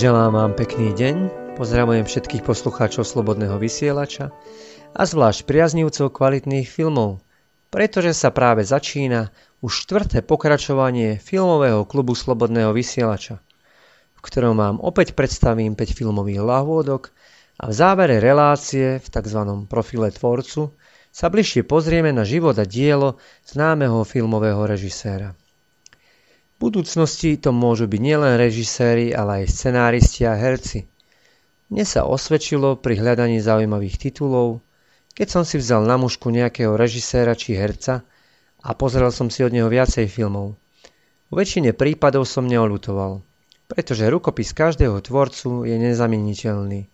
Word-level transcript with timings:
Želám 0.00 0.32
vám 0.32 0.52
pekný 0.56 0.96
deň, 0.96 1.16
pozdravujem 1.60 2.08
všetkých 2.08 2.40
poslucháčov 2.40 3.04
Slobodného 3.04 3.60
vysielača 3.60 4.32
a 4.96 5.02
zvlášť 5.04 5.44
priaznivcov 5.44 6.16
kvalitných 6.16 6.64
filmov, 6.64 7.20
pretože 7.68 8.16
sa 8.16 8.32
práve 8.32 8.64
začína 8.64 9.28
už 9.60 9.84
štvrté 9.84 10.24
pokračovanie 10.24 11.20
filmového 11.20 11.84
klubu 11.84 12.16
Slobodného 12.16 12.72
vysielača, 12.72 13.44
v 14.16 14.20
ktorom 14.24 14.56
vám 14.56 14.80
opäť 14.80 15.12
predstavím 15.12 15.76
5 15.76 15.92
filmových 15.92 16.48
lahôdok 16.48 17.12
a 17.60 17.68
v 17.68 17.72
závere 17.76 18.24
relácie 18.24 19.04
v 19.04 19.04
tzv. 19.04 19.40
profile 19.68 20.08
tvorcu 20.08 20.72
sa 21.12 21.28
bližšie 21.28 21.68
pozrieme 21.68 22.08
na 22.08 22.24
život 22.24 22.56
a 22.56 22.64
dielo 22.64 23.20
známeho 23.44 24.00
filmového 24.08 24.64
režiséra. 24.64 25.36
V 26.60 26.68
budúcnosti 26.68 27.40
to 27.40 27.56
môžu 27.56 27.88
byť 27.88 28.00
nielen 28.04 28.36
režiséri, 28.36 29.16
ale 29.16 29.40
aj 29.40 29.44
scenáristi 29.48 30.28
a 30.28 30.36
herci. 30.36 30.84
Mne 31.72 31.88
sa 31.88 32.04
osvedčilo 32.04 32.76
pri 32.76 33.00
hľadaní 33.00 33.40
zaujímavých 33.40 33.96
titulov, 33.96 34.60
keď 35.16 35.40
som 35.40 35.42
si 35.48 35.56
vzal 35.56 35.88
na 35.88 35.96
mužku 35.96 36.28
nejakého 36.28 36.76
režiséra 36.76 37.32
či 37.32 37.56
herca 37.56 38.04
a 38.60 38.76
pozrel 38.76 39.08
som 39.08 39.32
si 39.32 39.40
od 39.40 39.56
neho 39.56 39.72
viacej 39.72 40.04
filmov. 40.12 40.52
Vo 41.32 41.34
väčšine 41.40 41.72
prípadov 41.72 42.28
som 42.28 42.44
neolutoval, 42.44 43.24
pretože 43.64 44.04
rukopis 44.12 44.52
každého 44.52 45.00
tvorcu 45.00 45.64
je 45.64 45.80
nezamieniteľný. 45.80 46.92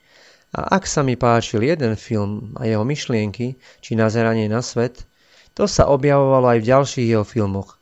A 0.54 0.78
ak 0.78 0.86
sa 0.86 1.02
mi 1.02 1.18
páčil 1.18 1.66
jeden 1.66 1.98
film 1.98 2.54
a 2.54 2.70
jeho 2.70 2.86
myšlienky 2.86 3.58
či 3.82 3.98
nazeranie 3.98 4.46
na 4.46 4.62
svet, 4.62 5.10
to 5.58 5.66
sa 5.66 5.90
objavovalo 5.90 6.54
aj 6.54 6.62
v 6.62 6.68
ďalších 6.70 7.08
jeho 7.18 7.26
filmoch 7.26 7.75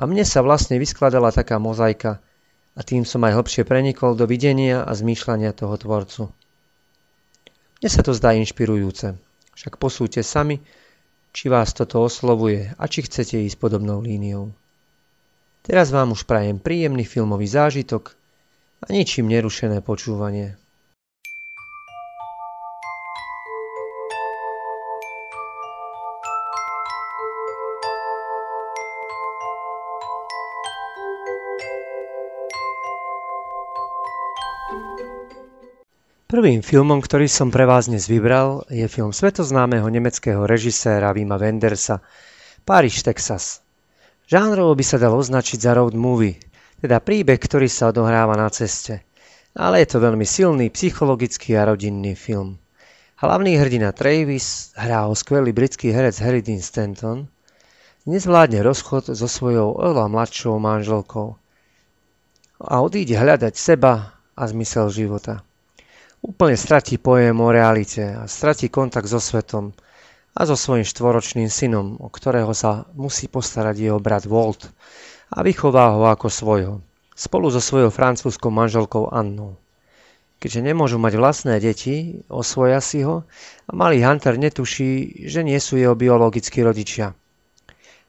a 0.00 0.08
mne 0.08 0.24
sa 0.24 0.40
vlastne 0.40 0.80
vyskladala 0.80 1.28
taká 1.28 1.60
mozaika 1.60 2.24
a 2.72 2.80
tým 2.80 3.04
som 3.04 3.20
aj 3.28 3.36
hlbšie 3.36 3.62
prenikol 3.68 4.16
do 4.16 4.24
videnia 4.24 4.80
a 4.80 4.96
zmýšľania 4.96 5.52
toho 5.52 5.76
tvorcu. 5.76 6.22
Mne 7.80 7.88
sa 7.88 8.00
to 8.00 8.16
zdá 8.16 8.32
inšpirujúce, 8.36 9.16
však 9.56 9.76
posúďte 9.76 10.24
sami, 10.24 10.60
či 11.30 11.52
vás 11.52 11.76
toto 11.76 12.00
oslovuje 12.00 12.72
a 12.76 12.84
či 12.88 13.04
chcete 13.04 13.40
ísť 13.44 13.56
podobnou 13.60 14.00
líniou. 14.00 14.50
Teraz 15.64 15.92
vám 15.92 16.16
už 16.16 16.24
prajem 16.24 16.56
príjemný 16.56 17.04
filmový 17.04 17.44
zážitok 17.48 18.16
a 18.80 18.92
ničím 18.92 19.28
nerušené 19.28 19.84
počúvanie. 19.84 20.59
Prvým 36.30 36.62
filmom, 36.62 37.02
ktorý 37.02 37.26
som 37.26 37.50
pre 37.50 37.66
vás 37.66 37.90
dnes 37.90 38.06
vybral, 38.06 38.62
je 38.70 38.86
film 38.86 39.10
svetoznámeho 39.10 39.82
nemeckého 39.90 40.46
režiséra 40.46 41.10
Vima 41.10 41.34
Wendersa 41.34 41.98
Paris, 42.62 43.02
Texas. 43.02 43.66
Žánrovo 44.30 44.78
by 44.78 44.84
sa 44.86 45.02
dal 45.02 45.10
označiť 45.10 45.58
za 45.58 45.74
road 45.74 45.98
movie, 45.98 46.38
teda 46.78 47.02
príbeh, 47.02 47.34
ktorý 47.34 47.66
sa 47.66 47.90
odohráva 47.90 48.38
na 48.38 48.46
ceste. 48.46 49.02
Ale 49.58 49.82
je 49.82 49.90
to 49.90 49.98
veľmi 49.98 50.22
silný, 50.22 50.70
psychologický 50.70 51.58
a 51.58 51.66
rodinný 51.66 52.14
film. 52.14 52.62
Hlavný 53.18 53.58
hrdina 53.58 53.90
Travis 53.90 54.70
hrá 54.78 55.10
ho 55.10 55.18
skvelý 55.18 55.50
britský 55.50 55.90
herec 55.90 56.14
Harry 56.22 56.46
Dean 56.46 56.62
Stanton, 56.62 57.26
nezvládne 58.06 58.62
rozchod 58.62 59.18
so 59.18 59.26
svojou 59.26 59.74
oveľa 59.82 60.06
mladšou 60.06 60.62
manželkou 60.62 61.34
a 62.62 62.74
odíde 62.86 63.18
hľadať 63.18 63.58
seba 63.58 64.14
a 64.38 64.42
zmysel 64.46 64.94
života. 64.94 65.42
Úplne 66.20 66.52
stratí 66.52 67.00
pojem 67.00 67.32
o 67.40 67.48
realite 67.48 68.04
a 68.12 68.28
stratí 68.28 68.68
kontakt 68.68 69.08
so 69.08 69.16
svetom 69.16 69.72
a 70.36 70.44
so 70.44 70.52
svojím 70.52 70.84
štvoročným 70.84 71.48
synom, 71.48 71.96
o 71.96 72.12
ktorého 72.12 72.52
sa 72.52 72.84
musí 72.92 73.24
postarať 73.24 73.76
jeho 73.80 73.96
brat 73.96 74.28
Walt 74.28 74.68
a 75.32 75.40
vychová 75.40 75.96
ho 75.96 76.04
ako 76.12 76.28
svojho, 76.28 76.74
spolu 77.16 77.48
so 77.48 77.64
svojou 77.64 77.88
francúzskou 77.88 78.52
manželkou 78.52 79.08
Annou. 79.08 79.56
Keďže 80.40 80.60
nemôžu 80.72 80.96
mať 81.00 81.16
vlastné 81.16 81.56
deti, 81.60 82.24
osvoja 82.28 82.80
si 82.84 83.00
ho 83.00 83.24
a 83.64 83.70
malý 83.72 84.04
Hunter 84.04 84.36
netuší, 84.36 85.24
že 85.24 85.40
nie 85.40 85.56
sú 85.56 85.80
jeho 85.80 85.96
biologickí 85.96 86.60
rodičia. 86.60 87.16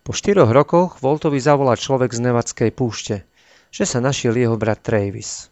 Po 0.04 0.12
štyroch 0.12 0.52
rokoch 0.52 1.00
Voltovi 1.00 1.40
zavolá 1.40 1.80
človek 1.80 2.12
z 2.12 2.28
Nevadskej 2.28 2.72
púšte, 2.76 3.24
že 3.72 3.88
sa 3.88 4.04
našiel 4.04 4.36
jeho 4.36 4.60
brat 4.60 4.84
Travis. 4.84 5.52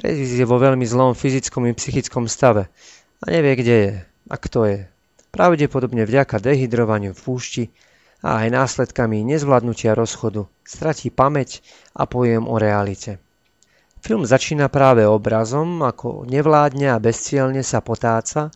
Travis 0.00 0.32
je 0.32 0.48
vo 0.48 0.56
veľmi 0.56 0.88
zlom 0.88 1.12
fyzickom 1.12 1.68
i 1.68 1.76
psychickom 1.76 2.24
stave 2.24 2.72
a 3.20 3.24
nevie, 3.28 3.52
kde 3.52 3.74
je 3.84 3.92
a 4.32 4.36
kto 4.40 4.64
je. 4.64 4.78
Pravdepodobne 5.28 6.08
vďaka 6.08 6.40
dehydrovaniu 6.40 7.12
v 7.12 7.20
púšti 7.20 7.64
a 8.24 8.40
aj 8.40 8.48
následkami 8.48 9.20
nezvládnutia 9.28 9.92
rozchodu 9.92 10.48
stratí 10.64 11.12
pamäť 11.12 11.60
a 11.92 12.08
pojem 12.08 12.48
o 12.48 12.56
realite. 12.56 13.20
Film 14.00 14.24
začína 14.24 14.72
práve 14.72 15.04
obrazom, 15.04 15.84
ako 15.84 16.24
nevládne 16.24 16.88
a 16.88 16.96
bezcielne 16.96 17.60
sa 17.60 17.84
potáca 17.84 18.48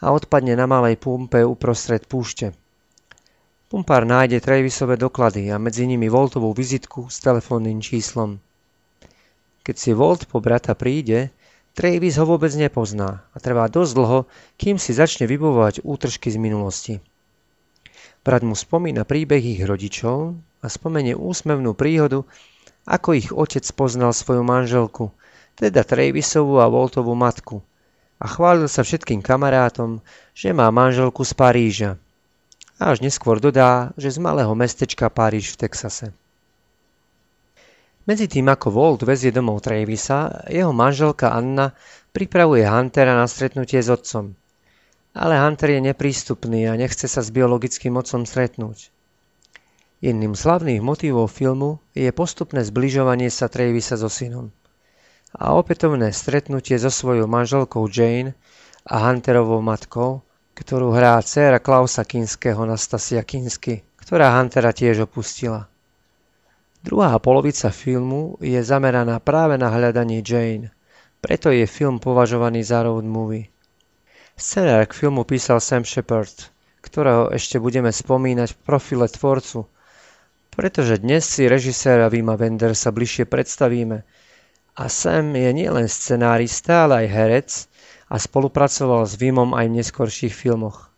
a 0.00 0.06
odpadne 0.16 0.56
na 0.56 0.64
malej 0.64 0.96
pumpe 0.96 1.44
uprostred 1.44 2.08
púšte. 2.08 2.56
Pumpár 3.68 4.08
nájde 4.08 4.40
Travisové 4.40 4.96
doklady 4.96 5.52
a 5.52 5.60
medzi 5.60 5.84
nimi 5.84 6.08
Voltovú 6.08 6.56
vizitku 6.56 7.12
s 7.12 7.20
telefónnym 7.20 7.84
číslom. 7.84 8.40
Keď 9.60 9.76
si 9.76 9.90
Volt 9.92 10.24
po 10.26 10.40
brata 10.40 10.72
príde, 10.72 11.28
Travis 11.76 12.18
ho 12.18 12.26
vôbec 12.26 12.50
nepozná 12.56 13.22
a 13.30 13.36
trvá 13.38 13.70
dosť 13.70 13.92
dlho, 13.94 14.18
kým 14.58 14.76
si 14.80 14.90
začne 14.90 15.28
vybovovať 15.30 15.86
útržky 15.86 16.32
z 16.32 16.38
minulosti. 16.40 16.94
Brat 18.20 18.44
mu 18.44 18.52
spomína 18.52 19.06
príbeh 19.08 19.40
ich 19.40 19.62
rodičov 19.64 20.36
a 20.60 20.66
spomenie 20.66 21.16
úsmevnú 21.16 21.72
príhodu, 21.72 22.26
ako 22.84 23.08
ich 23.16 23.28
otec 23.32 23.64
poznal 23.72 24.12
svoju 24.12 24.42
manželku, 24.44 25.14
teda 25.56 25.86
Travisovú 25.86 26.60
a 26.60 26.66
Voltovú 26.68 27.16
matku, 27.16 27.64
a 28.20 28.28
chválil 28.28 28.68
sa 28.68 28.84
všetkým 28.84 29.24
kamarátom, 29.24 30.04
že 30.36 30.52
má 30.52 30.68
manželku 30.68 31.24
z 31.24 31.32
Paríža. 31.32 31.90
A 32.76 32.92
až 32.92 33.00
neskôr 33.00 33.40
dodá, 33.40 33.96
že 33.96 34.12
z 34.12 34.20
malého 34.20 34.52
mestečka 34.52 35.08
Paríž 35.08 35.56
v 35.56 35.64
Texase. 35.64 36.12
Medzi 38.10 38.26
tým 38.26 38.50
ako 38.50 38.74
Walt 38.74 39.06
vezie 39.06 39.30
domov 39.30 39.62
Travisa, 39.62 40.42
jeho 40.50 40.74
manželka 40.74 41.30
Anna 41.30 41.70
pripravuje 42.10 42.66
Huntera 42.66 43.14
na 43.14 43.30
stretnutie 43.30 43.78
s 43.78 43.86
otcom. 43.86 44.34
Ale 45.14 45.38
Hunter 45.38 45.78
je 45.78 45.94
neprístupný 45.94 46.66
a 46.66 46.74
nechce 46.74 47.06
sa 47.06 47.22
s 47.22 47.30
biologickým 47.30 47.94
otcom 47.94 48.26
stretnúť. 48.26 48.90
Jedným 50.02 50.34
z 50.34 50.42
hlavných 50.42 50.82
motivov 50.82 51.30
filmu 51.30 51.78
je 51.94 52.10
postupné 52.10 52.66
zbližovanie 52.66 53.30
sa 53.30 53.46
Travisa 53.46 53.94
so 53.94 54.10
synom 54.10 54.50
a 55.30 55.54
opätovné 55.54 56.10
stretnutie 56.10 56.74
so 56.82 56.90
svojou 56.90 57.30
manželkou 57.30 57.86
Jane 57.86 58.34
a 58.90 59.06
Hunterovou 59.06 59.62
matkou, 59.62 60.26
ktorú 60.58 60.90
hrá 60.90 61.14
dcéra 61.22 61.62
Klausa 61.62 62.02
Kinského 62.02 62.66
Nastasia 62.66 63.22
Kinsky, 63.22 63.86
ktorá 64.02 64.34
Huntera 64.34 64.74
tiež 64.74 65.06
opustila. 65.06 65.69
Druhá 66.80 67.12
polovica 67.20 67.68
filmu 67.68 68.40
je 68.40 68.56
zameraná 68.64 69.20
práve 69.20 69.60
na 69.60 69.68
hľadanie 69.68 70.24
Jane, 70.24 70.72
preto 71.20 71.52
je 71.52 71.68
film 71.68 72.00
považovaný 72.00 72.64
za 72.64 72.80
road 72.80 73.04
movie. 73.04 73.52
Scenár 74.32 74.88
k 74.88 74.96
filmu 74.96 75.28
písal 75.28 75.60
Sam 75.60 75.84
Shepard, 75.84 76.32
ktorého 76.80 77.28
ešte 77.36 77.60
budeme 77.60 77.92
spomínať 77.92 78.56
v 78.56 78.62
profile 78.64 79.04
tvorcu, 79.04 79.68
pretože 80.48 81.04
dnes 81.04 81.28
si 81.28 81.44
režiséra 81.44 82.08
Vima 82.08 82.40
Wendersa 82.40 82.88
bližšie 82.88 83.28
predstavíme. 83.28 84.00
A 84.80 84.84
Sam 84.88 85.36
je 85.36 85.52
nielen 85.52 85.84
scenárista, 85.84 86.88
ale 86.88 87.04
aj 87.04 87.12
herec 87.12 87.50
a 88.08 88.16
spolupracoval 88.16 89.04
s 89.04 89.20
Vimom 89.20 89.52
aj 89.52 89.68
v 89.68 89.76
neskorších 89.84 90.32
filmoch. 90.32 90.88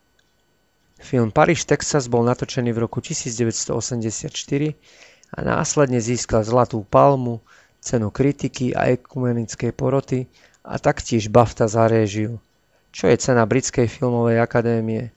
Film 1.02 1.34
Paris, 1.34 1.66
Texas 1.66 2.06
bol 2.06 2.22
natočený 2.22 2.70
v 2.70 2.86
roku 2.86 3.02
1984 3.02 3.74
a 5.32 5.38
následne 5.40 5.98
získal 5.98 6.44
Zlatú 6.44 6.84
palmu, 6.84 7.40
cenu 7.80 8.12
kritiky 8.12 8.76
a 8.76 8.92
ekumenickej 8.92 9.72
poroty 9.72 10.28
a 10.62 10.78
taktiež 10.78 11.32
BAFTA 11.32 11.66
za 11.66 11.88
réžiu, 11.88 12.38
čo 12.92 13.08
je 13.10 13.16
cena 13.18 13.48
Britskej 13.48 13.88
filmovej 13.88 14.38
akadémie. 14.38 15.10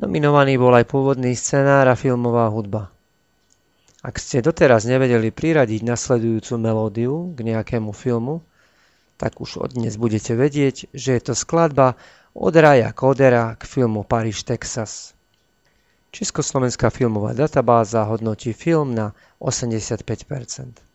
Nominovaný 0.00 0.56
bol 0.56 0.72
aj 0.72 0.86
pôvodný 0.88 1.36
scenár 1.36 1.84
a 1.90 1.98
filmová 1.98 2.48
hudba. 2.48 2.88
Ak 4.00 4.16
ste 4.16 4.40
doteraz 4.40 4.88
nevedeli 4.88 5.28
priradiť 5.28 5.84
nasledujúcu 5.84 6.56
melódiu 6.56 7.36
k 7.36 7.52
nejakému 7.52 7.92
filmu, 7.92 8.40
tak 9.20 9.36
už 9.36 9.60
od 9.60 9.76
dnes 9.76 10.00
budete 10.00 10.32
vedieť, 10.32 10.88
že 10.96 11.20
je 11.20 11.20
to 11.20 11.34
skladba 11.36 12.00
od 12.32 12.56
Raja 12.56 12.96
Kodera 12.96 13.60
k 13.60 13.68
filmu 13.68 14.00
Paris, 14.08 14.40
Texas. 14.40 15.12
Československá 16.10 16.90
filmová 16.90 17.32
databáza 17.32 18.02
hodnotí 18.02 18.52
film 18.52 18.94
na 18.94 19.14
85%. 19.40 20.89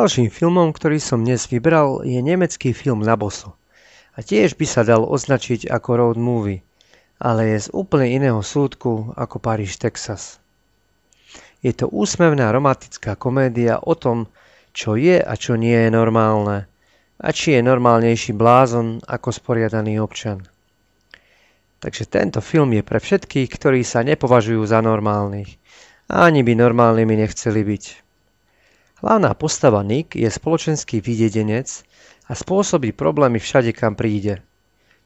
Ďalším 0.00 0.32
filmom, 0.32 0.72
ktorý 0.72 0.96
som 0.96 1.28
dnes 1.28 1.44
vybral, 1.44 2.00
je 2.08 2.24
nemecký 2.24 2.72
film 2.72 3.04
Na 3.04 3.20
boso. 3.20 3.52
A 4.16 4.24
tiež 4.24 4.56
by 4.56 4.64
sa 4.64 4.80
dal 4.80 5.04
označiť 5.04 5.68
ako 5.68 5.90
road 5.92 6.16
movie, 6.16 6.64
ale 7.20 7.52
je 7.52 7.68
z 7.68 7.76
úplne 7.76 8.08
iného 8.08 8.40
súdku 8.40 9.12
ako 9.12 9.36
Paríž, 9.36 9.76
Texas. 9.76 10.40
Je 11.60 11.76
to 11.76 11.84
úsmevná 11.92 12.48
romantická 12.48 13.12
komédia 13.12 13.76
o 13.76 13.92
tom, 13.92 14.24
čo 14.72 14.96
je 14.96 15.20
a 15.20 15.36
čo 15.36 15.60
nie 15.60 15.76
je 15.76 15.92
normálne 15.92 16.64
a 17.20 17.28
či 17.36 17.60
je 17.60 17.60
normálnejší 17.60 18.32
blázon 18.32 19.04
ako 19.04 19.28
sporiadaný 19.36 20.00
občan. 20.00 20.48
Takže 21.84 22.08
tento 22.08 22.40
film 22.40 22.72
je 22.72 22.80
pre 22.80 23.04
všetkých, 23.04 23.52
ktorí 23.52 23.84
sa 23.84 24.00
nepovažujú 24.00 24.64
za 24.64 24.80
normálnych 24.80 25.60
a 26.08 26.24
ani 26.24 26.40
by 26.40 26.56
normálnymi 26.56 27.20
nechceli 27.20 27.60
byť. 27.68 27.84
Hlavná 29.00 29.32
postava 29.32 29.80
Nick 29.80 30.12
je 30.12 30.28
spoločenský 30.28 31.00
vydedenec 31.00 31.88
a 32.28 32.36
spôsobí 32.36 32.92
problémy 32.92 33.40
všade, 33.40 33.72
kam 33.72 33.96
príde. 33.96 34.44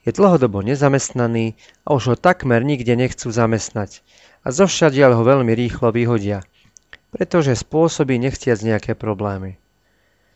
Je 0.02 0.10
dlhodobo 0.10 0.66
nezamestnaný 0.66 1.54
a 1.86 1.94
už 1.94 2.02
ho 2.12 2.16
takmer 2.18 2.66
nikde 2.66 2.92
nechcú 2.98 3.30
zamestnať 3.30 4.02
a 4.42 4.50
zovšadiaľ 4.50 5.16
ho 5.16 5.22
veľmi 5.22 5.54
rýchlo 5.54 5.94
vyhodia, 5.94 6.42
pretože 7.14 7.54
spôsobí 7.54 8.18
nechtiac 8.18 8.60
nejaké 8.60 8.98
problémy. 8.98 9.62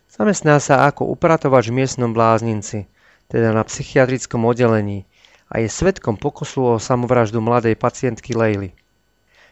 Zamestná 0.08 0.56
sa 0.62 0.88
ako 0.88 1.10
upratovač 1.12 1.68
v 1.68 1.84
miestnom 1.84 2.16
bláznici, 2.16 2.88
teda 3.28 3.52
na 3.52 3.66
psychiatrickom 3.66 4.46
oddelení 4.48 5.04
a 5.52 5.60
je 5.60 5.68
svetkom 5.68 6.16
pokusu 6.16 6.78
o 6.78 6.80
samovraždu 6.80 7.42
mladej 7.44 7.76
pacientky 7.76 8.32
Leily. 8.32 8.72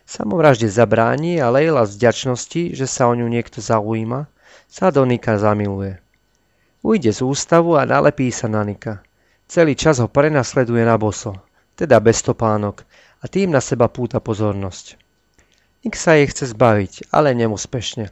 Samovražde 0.07 0.71
zabráni 0.71 1.43
a 1.43 1.51
Leila 1.51 1.83
z 1.83 1.99
vďačnosti, 1.99 2.79
že 2.79 2.87
sa 2.87 3.11
o 3.11 3.15
ňu 3.19 3.27
niekto 3.27 3.59
zaujíma, 3.59 4.31
sa 4.71 4.95
do 4.95 5.03
Nika 5.03 5.35
zamiluje. 5.35 5.99
Ujde 6.87 7.11
z 7.11 7.27
ústavu 7.27 7.75
a 7.75 7.83
nalepí 7.83 8.31
sa 8.31 8.47
na 8.47 8.63
Nika. 8.63 9.03
Celý 9.51 9.75
čas 9.75 9.99
ho 9.99 10.07
prenasleduje 10.07 10.87
na 10.87 10.95
boso, 10.95 11.35
teda 11.75 11.99
bez 11.99 12.23
topánok, 12.23 12.87
a 13.19 13.27
tým 13.27 13.51
na 13.51 13.59
seba 13.59 13.91
púta 13.91 14.23
pozornosť. 14.23 14.95
Nik 15.83 15.99
sa 15.99 16.15
jej 16.15 16.31
chce 16.31 16.55
zbaviť, 16.55 17.11
ale 17.11 17.35
neúspešne. 17.35 18.07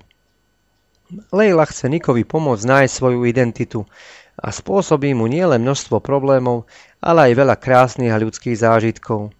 Leila 1.31 1.63
chce 1.71 1.87
Nikovi 1.87 2.27
pomôcť 2.27 2.67
nájsť 2.67 2.91
svoju 2.91 3.23
identitu 3.23 3.87
a 4.35 4.51
spôsobí 4.51 5.15
mu 5.15 5.31
nielen 5.31 5.63
množstvo 5.63 6.03
problémov, 6.03 6.67
ale 6.99 7.31
aj 7.31 7.39
veľa 7.39 7.57
krásnych 7.59 8.11
a 8.11 8.19
ľudských 8.19 8.59
zážitkov. 8.59 9.31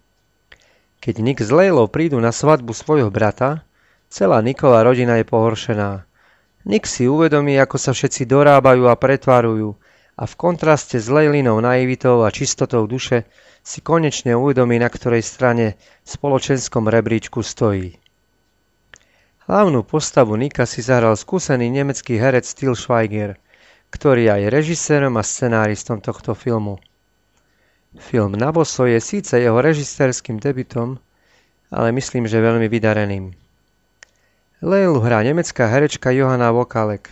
Keď 1.05 1.21
Nick 1.21 1.37
s 1.45 1.53
Leilou 1.53 1.85
prídu 1.85 2.17
na 2.17 2.33
svadbu 2.33 2.73
svojho 2.73 3.13
brata, 3.13 3.61
celá 4.09 4.41
Niková 4.41 4.81
rodina 4.81 5.21
je 5.21 5.29
pohoršená. 5.29 6.01
Nick 6.65 6.89
si 6.89 7.05
uvedomí, 7.05 7.61
ako 7.61 7.77
sa 7.77 7.93
všetci 7.93 8.25
dorábajú 8.25 8.89
a 8.89 8.97
pretvarujú 8.97 9.77
a 10.17 10.23
v 10.25 10.33
kontraste 10.33 10.97
s 10.97 11.05
Leilinou 11.05 11.61
naivitou 11.61 12.25
a 12.25 12.33
čistotou 12.33 12.89
duše 12.89 13.29
si 13.61 13.85
konečne 13.85 14.33
uvedomí, 14.33 14.81
na 14.81 14.89
ktorej 14.89 15.21
strane 15.21 15.77
v 15.77 16.07
spoločenskom 16.09 16.89
rebríčku 16.89 17.45
stojí. 17.45 18.01
Hlavnú 19.45 19.85
postavu 19.85 20.33
Nika 20.33 20.65
si 20.65 20.81
zahral 20.81 21.13
skúsený 21.13 21.69
nemecký 21.69 22.17
herec 22.17 22.49
Til 22.49 22.73
Schweiger, 22.73 23.37
ktorý 23.93 24.33
aj 24.33 24.49
režisérom 24.49 25.21
a 25.21 25.23
scenáristom 25.23 26.01
tohto 26.01 26.33
filmu. 26.33 26.81
Film 27.95 28.35
Naboso 28.35 28.85
je 28.85 28.99
síce 28.99 29.39
jeho 29.39 29.61
režisérským 29.61 30.39
debutom, 30.39 30.99
ale 31.71 31.91
myslím, 31.95 32.27
že 32.27 32.43
veľmi 32.43 32.67
vydareným. 32.67 33.31
Leilu 34.63 34.99
hrá 34.99 35.23
nemecká 35.23 35.67
herečka 35.67 36.11
Johanna 36.11 36.51
Vokalek, 36.51 37.11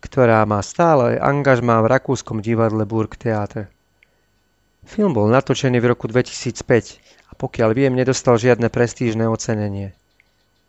ktorá 0.00 0.44
má 0.44 0.60
stále 0.60 1.16
angažmá 1.20 1.80
v 1.82 1.90
rakúskom 1.90 2.44
divadle 2.44 2.84
Burgtheater. 2.84 3.68
Film 4.86 5.12
bol 5.16 5.26
natočený 5.32 5.82
v 5.82 5.90
roku 5.96 6.06
2005 6.06 6.62
a 7.28 7.32
pokiaľ 7.34 7.70
viem, 7.74 7.92
nedostal 7.96 8.38
žiadne 8.38 8.70
prestížne 8.70 9.26
ocenenie. 9.26 9.96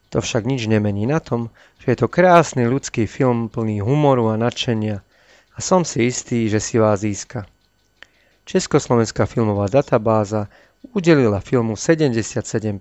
To 0.09 0.23
však 0.23 0.47
nič 0.47 0.65
nemení 0.65 1.05
na 1.05 1.19
tom, 1.19 1.51
že 1.83 1.93
je 1.93 1.97
to 1.99 2.07
krásny 2.07 2.65
ľudský 2.65 3.05
film 3.05 3.51
plný 3.51 3.83
humoru 3.83 4.31
a 4.31 4.39
nadšenia 4.39 5.03
a 5.53 5.57
som 5.59 5.83
si 5.83 6.07
istý, 6.07 6.47
že 6.47 6.63
si 6.63 6.79
vás 6.79 7.03
získa. 7.03 7.45
Československá 8.47 9.27
filmová 9.27 9.67
databáza 9.67 10.47
udelila 10.95 11.43
filmu 11.43 11.75
77%. 11.75 12.79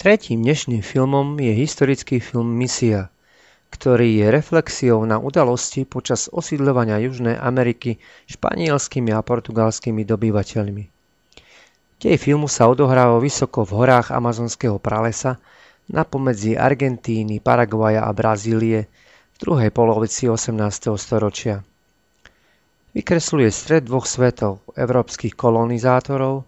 Tretím 0.00 0.40
dnešným 0.40 0.80
filmom 0.80 1.36
je 1.36 1.52
historický 1.52 2.16
film 2.16 2.48
Misia, 2.56 3.12
ktorý 3.76 4.24
je 4.24 4.26
reflexiou 4.32 5.04
na 5.04 5.20
udalosti 5.20 5.84
počas 5.84 6.32
osídľovania 6.32 6.96
Južnej 7.04 7.36
Ameriky 7.36 8.00
španielskými 8.24 9.12
a 9.12 9.20
portugalskými 9.20 10.00
dobyvateľmi. 10.08 11.01
Dej 12.02 12.18
filmu 12.18 12.50
sa 12.50 12.66
odohráva 12.66 13.22
vysoko 13.22 13.62
v 13.62 13.78
horách 13.78 14.10
amazonského 14.10 14.74
pralesa 14.82 15.38
na 15.86 16.02
pomedzi 16.02 16.58
Argentíny, 16.58 17.38
Paraguaja 17.38 18.02
a 18.02 18.10
Brazílie 18.10 18.90
v 19.30 19.36
druhej 19.38 19.70
polovici 19.70 20.26
18. 20.26 20.98
storočia. 20.98 21.62
Vykresluje 22.90 23.46
stred 23.54 23.86
dvoch 23.86 24.10
svetov, 24.10 24.66
európskych 24.74 25.38
kolonizátorov 25.38 26.42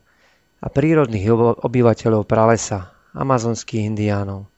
a 0.58 0.66
prírodných 0.66 1.30
obyvateľov 1.62 2.26
pralesa, 2.26 2.90
amazonských 3.14 3.94
indiánov. 3.94 4.50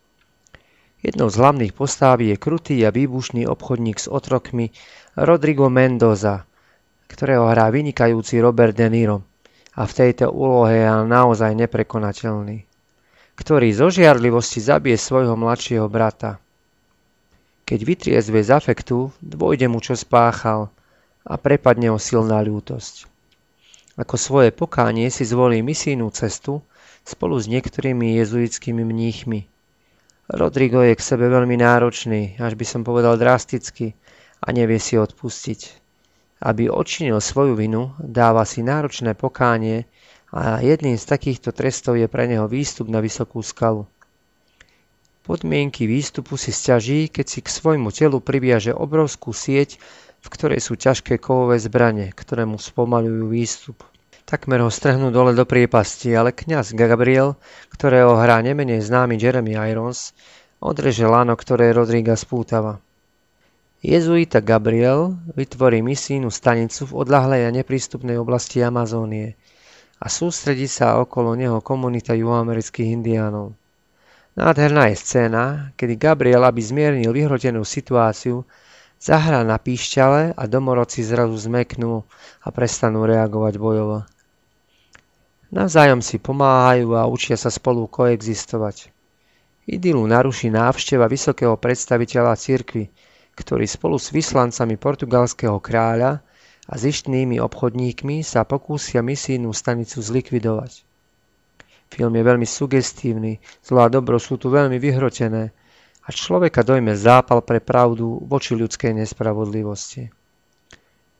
Jednou 1.04 1.28
z 1.28 1.36
hlavných 1.36 1.76
postáv 1.76 2.24
je 2.24 2.40
krutý 2.40 2.80
a 2.88 2.90
výbušný 2.90 3.44
obchodník 3.44 4.00
s 4.00 4.08
otrokmi 4.08 4.72
Rodrigo 5.12 5.68
Mendoza, 5.68 6.48
ktorého 7.04 7.52
hrá 7.52 7.68
vynikajúci 7.68 8.40
Robert 8.40 8.72
De 8.72 8.88
Niro 8.88 9.35
a 9.76 9.82
v 9.84 9.92
tejto 9.92 10.32
úlohe 10.32 10.72
je 10.72 10.88
naozaj 10.88 11.52
neprekonateľný, 11.52 12.64
ktorý 13.36 13.68
zo 13.76 13.92
žiarlivosti 13.92 14.64
zabije 14.64 14.96
svojho 14.96 15.36
mladšieho 15.36 15.84
brata. 15.92 16.40
Keď 17.68 17.80
vytriezve 17.84 18.40
z 18.40 18.50
afektu, 18.56 19.12
dôjde 19.20 19.68
mu 19.68 19.84
čo 19.84 19.92
spáchal 19.92 20.72
a 21.28 21.34
prepadne 21.36 21.92
ho 21.92 22.00
silná 22.00 22.40
ľútosť. 22.40 23.04
Ako 24.00 24.16
svoje 24.16 24.50
pokánie 24.52 25.12
si 25.12 25.28
zvolí 25.28 25.60
misijnú 25.60 26.08
cestu 26.12 26.64
spolu 27.04 27.36
s 27.36 27.48
niektorými 27.48 28.16
jezuitskými 28.22 28.80
mníchmi. 28.80 29.44
Rodrigo 30.26 30.82
je 30.82 30.94
k 30.96 31.06
sebe 31.06 31.30
veľmi 31.30 31.54
náročný, 31.60 32.34
až 32.40 32.58
by 32.58 32.66
som 32.66 32.82
povedal 32.82 33.14
drasticky 33.14 33.94
a 34.42 34.50
nevie 34.50 34.80
si 34.82 34.98
odpustiť. 34.98 35.85
Aby 36.36 36.68
odčinil 36.68 37.16
svoju 37.20 37.56
vinu, 37.56 37.96
dáva 37.96 38.44
si 38.44 38.60
náročné 38.60 39.16
pokánie 39.16 39.88
a 40.34 40.60
jedným 40.60 41.00
z 41.00 41.04
takýchto 41.08 41.54
trestov 41.56 41.96
je 41.96 42.04
pre 42.10 42.28
neho 42.28 42.44
výstup 42.44 42.92
na 42.92 43.00
vysokú 43.00 43.40
skalu. 43.40 43.88
Podmienky 45.26 45.90
výstupu 45.90 46.38
si 46.38 46.54
stiaží, 46.54 47.10
keď 47.10 47.26
si 47.26 47.40
k 47.42 47.50
svojmu 47.50 47.90
telu 47.90 48.22
priviaže 48.22 48.70
obrovskú 48.70 49.34
sieť, 49.34 49.74
v 50.22 50.28
ktorej 50.30 50.62
sú 50.62 50.78
ťažké 50.78 51.18
kovové 51.18 51.58
zbranie, 51.58 52.14
ktoré 52.14 52.46
mu 52.46 52.62
spomalujú 52.62 53.26
výstup. 53.26 53.82
Takmer 54.26 54.62
ho 54.62 54.70
strhnú 54.70 55.14
dole 55.14 55.34
do 55.34 55.46
priepasti, 55.46 56.14
ale 56.14 56.34
kňaz 56.34 56.74
Gabriel, 56.74 57.38
ktorého 57.70 58.18
hrá 58.18 58.42
nemenej 58.42 58.82
známy 58.82 59.18
Jeremy 59.18 59.54
Irons, 59.54 60.14
odreže 60.58 61.06
lano, 61.06 61.38
ktoré 61.38 61.70
Rodriga 61.70 62.18
spútava. 62.18 62.82
Jezuita 63.86 64.42
Gabriel 64.42 65.14
vytvorí 65.38 65.78
misijnú 65.78 66.26
stanicu 66.26 66.90
v 66.90 67.06
odľahlej 67.06 67.46
a 67.46 67.54
neprístupnej 67.54 68.18
oblasti 68.18 68.58
Amazónie 68.58 69.38
a 70.02 70.10
sústredí 70.10 70.66
sa 70.66 70.98
okolo 70.98 71.38
neho 71.38 71.62
komunita 71.62 72.10
juhoamerických 72.18 72.98
indiánov. 72.98 73.54
Nádherná 74.34 74.90
je 74.90 74.98
scéna, 74.98 75.70
kedy 75.78 76.02
Gabriel, 76.02 76.42
aby 76.42 76.58
zmiernil 76.58 77.14
vyhrotenú 77.14 77.62
situáciu, 77.62 78.42
zahrá 78.98 79.46
na 79.46 79.54
píšťale 79.54 80.34
a 80.34 80.42
domorodci 80.50 81.06
zrazu 81.06 81.38
zmeknú 81.38 82.02
a 82.42 82.48
prestanú 82.50 83.06
reagovať 83.06 83.54
bojovo. 83.54 84.02
Navzájom 85.54 86.02
si 86.02 86.18
pomáhajú 86.18 86.90
a 86.98 87.06
učia 87.06 87.38
sa 87.38 87.54
spolu 87.54 87.86
koexistovať. 87.86 88.90
Idylu 89.70 90.02
naruší 90.10 90.50
návšteva 90.50 91.06
vysokého 91.06 91.54
predstaviteľa 91.54 92.34
cirkvy, 92.34 92.90
ktorý 93.36 93.68
spolu 93.68 94.00
s 94.00 94.10
vyslancami 94.10 94.80
portugalského 94.80 95.60
kráľa 95.60 96.24
a 96.66 96.74
zištnými 96.74 97.38
obchodníkmi 97.38 98.24
sa 98.24 98.42
pokúsia 98.42 99.04
misijnú 99.04 99.52
stanicu 99.52 100.02
zlikvidovať. 100.02 100.82
Film 101.86 102.18
je 102.18 102.24
veľmi 102.26 102.48
sugestívny, 102.48 103.38
zlo 103.62 103.86
a 103.86 103.92
dobro 103.92 104.18
sú 104.18 104.40
tu 104.40 104.50
veľmi 104.50 104.80
vyhrotené 104.82 105.54
a 106.06 106.08
človeka 106.10 106.66
dojme 106.66 106.96
zápal 106.98 107.44
pre 107.46 107.62
pravdu 107.62 108.24
voči 108.26 108.58
ľudskej 108.58 108.96
nespravodlivosti. 108.98 110.10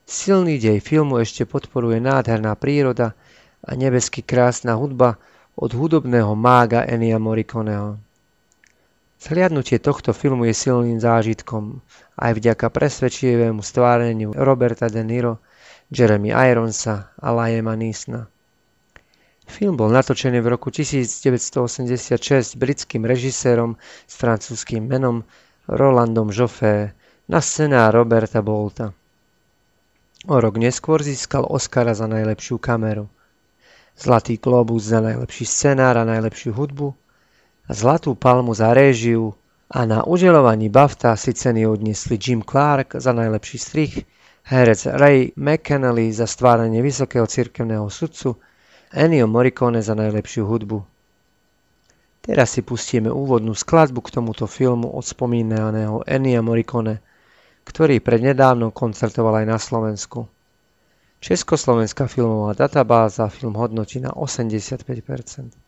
Silný 0.06 0.62
dej 0.62 0.78
filmu 0.78 1.18
ešte 1.18 1.46
podporuje 1.46 1.98
nádherná 1.98 2.54
príroda 2.54 3.14
a 3.62 3.74
nebesky 3.74 4.22
krásna 4.22 4.78
hudba 4.78 5.18
od 5.58 5.74
hudobného 5.74 6.34
mága 6.38 6.86
Enia 6.86 7.18
Morriconeho. 7.18 8.05
Zhliadnutie 9.16 9.80
tohto 9.80 10.12
filmu 10.12 10.44
je 10.44 10.54
silným 10.54 11.00
zážitkom 11.00 11.80
aj 12.20 12.32
vďaka 12.36 12.68
presvedčivému 12.68 13.64
stváreniu 13.64 14.36
Roberta 14.36 14.92
De 14.92 15.00
Niro, 15.00 15.40
Jeremy 15.88 16.36
Ironsa 16.36 17.10
a 17.16 17.28
Liama 17.32 17.72
Neesona. 17.74 18.28
Film 19.46 19.78
bol 19.78 19.88
natočený 19.94 20.42
v 20.42 20.58
roku 20.58 20.68
1986 20.74 22.60
britským 22.60 23.06
režisérom 23.06 23.78
s 24.04 24.14
francúzským 24.18 24.84
menom 24.84 25.22
Rolandom 25.70 26.28
Joffé 26.34 26.92
na 27.30 27.40
scenár 27.40 27.94
Roberta 27.94 28.42
Bolta. 28.42 28.92
O 30.26 30.36
rok 30.42 30.58
neskôr 30.58 31.00
získal 31.00 31.46
Oscara 31.46 31.94
za 31.94 32.10
najlepšiu 32.10 32.58
kameru, 32.58 33.06
Zlatý 33.96 34.36
globus 34.36 34.92
za 34.92 35.00
najlepší 35.00 35.48
scenár 35.48 35.96
a 35.96 36.04
najlepšiu 36.04 36.52
hudbu 36.52 37.05
Zlatú 37.66 38.14
palmu 38.14 38.54
za 38.54 38.70
réžiu 38.70 39.34
a 39.66 39.82
na 39.90 40.06
udelovaní 40.06 40.70
BAFTA 40.70 41.18
si 41.18 41.34
ceny 41.34 41.66
odniesli 41.66 42.14
Jim 42.14 42.46
Clark 42.46 42.94
za 42.94 43.10
najlepší 43.10 43.58
strich, 43.58 43.94
herec 44.46 44.86
Ray 44.86 45.34
McKennelly 45.34 46.14
za 46.14 46.30
stváranie 46.30 46.78
vysokého 46.78 47.26
cirkevného 47.26 47.90
sudcu 47.90 48.38
Ennio 48.94 49.26
Morricone 49.26 49.82
za 49.82 49.98
najlepšiu 49.98 50.46
hudbu. 50.46 50.78
Teraz 52.22 52.54
si 52.54 52.62
pustíme 52.62 53.10
úvodnú 53.10 53.50
skladbu 53.50 53.98
k 53.98 54.14
tomuto 54.14 54.46
filmu 54.46 54.86
od 54.94 55.02
spomínaného 55.02 56.06
Ennio 56.06 56.46
Morricone, 56.46 57.02
ktorý 57.66 57.98
prednedávno 57.98 58.70
koncertoval 58.70 59.42
aj 59.42 59.46
na 59.50 59.58
Slovensku. 59.58 60.30
Československá 61.18 62.06
filmová 62.06 62.54
databáza 62.54 63.26
film 63.26 63.58
hodnotí 63.58 63.98
na 63.98 64.14
85%. 64.14 65.65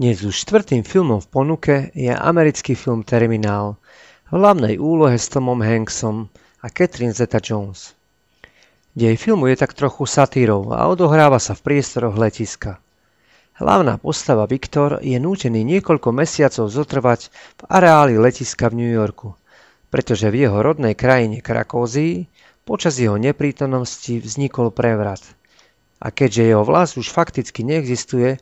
Dnes 0.00 0.24
už 0.24 0.32
štvrtým 0.48 0.80
filmom 0.80 1.20
v 1.20 1.28
ponuke 1.28 1.74
je 1.92 2.08
americký 2.08 2.72
film 2.72 3.04
Terminál 3.04 3.76
v 4.32 4.40
hlavnej 4.40 4.80
úlohe 4.80 5.12
s 5.12 5.28
Tomom 5.28 5.60
Hanksom 5.60 6.24
a 6.64 6.72
Catherine 6.72 7.12
Zeta-Jones. 7.12 7.92
Dej 8.96 9.20
filmu 9.20 9.52
je 9.52 9.60
tak 9.60 9.76
trochu 9.76 10.08
satírou 10.08 10.72
a 10.72 10.88
odohráva 10.88 11.36
sa 11.36 11.52
v 11.52 11.68
priestoroch 11.68 12.16
letiska. 12.16 12.80
Hlavná 13.60 14.00
postava 14.00 14.48
Viktor 14.48 15.04
je 15.04 15.20
nútený 15.20 15.68
niekoľko 15.68 16.16
mesiacov 16.16 16.72
zotrvať 16.72 17.28
v 17.60 17.62
areáli 17.68 18.16
letiska 18.16 18.72
v 18.72 18.80
New 18.80 18.92
Yorku, 18.96 19.36
pretože 19.92 20.32
v 20.32 20.48
jeho 20.48 20.64
rodnej 20.64 20.96
krajine 20.96 21.44
Krakózii 21.44 22.24
počas 22.64 22.96
jeho 22.96 23.20
neprítomnosti 23.20 24.16
vznikol 24.16 24.72
prevrat. 24.72 25.20
A 26.00 26.08
keďže 26.08 26.56
jeho 26.56 26.64
vlast 26.64 26.96
už 26.96 27.12
fakticky 27.12 27.68
neexistuje, 27.68 28.40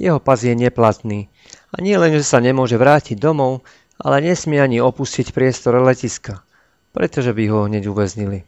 jeho 0.00 0.18
pas 0.18 0.38
je 0.40 0.54
neplatný 0.54 1.30
a 1.74 1.82
nie 1.82 1.98
len, 1.98 2.14
že 2.14 2.26
sa 2.26 2.38
nemôže 2.38 2.78
vrátiť 2.78 3.18
domov, 3.18 3.66
ale 3.98 4.22
nesmie 4.22 4.58
ani 4.58 4.78
opustiť 4.82 5.30
priestor 5.30 5.78
letiska, 5.82 6.42
pretože 6.94 7.30
by 7.34 7.44
ho 7.50 7.66
hneď 7.66 7.90
uväznili. 7.90 8.46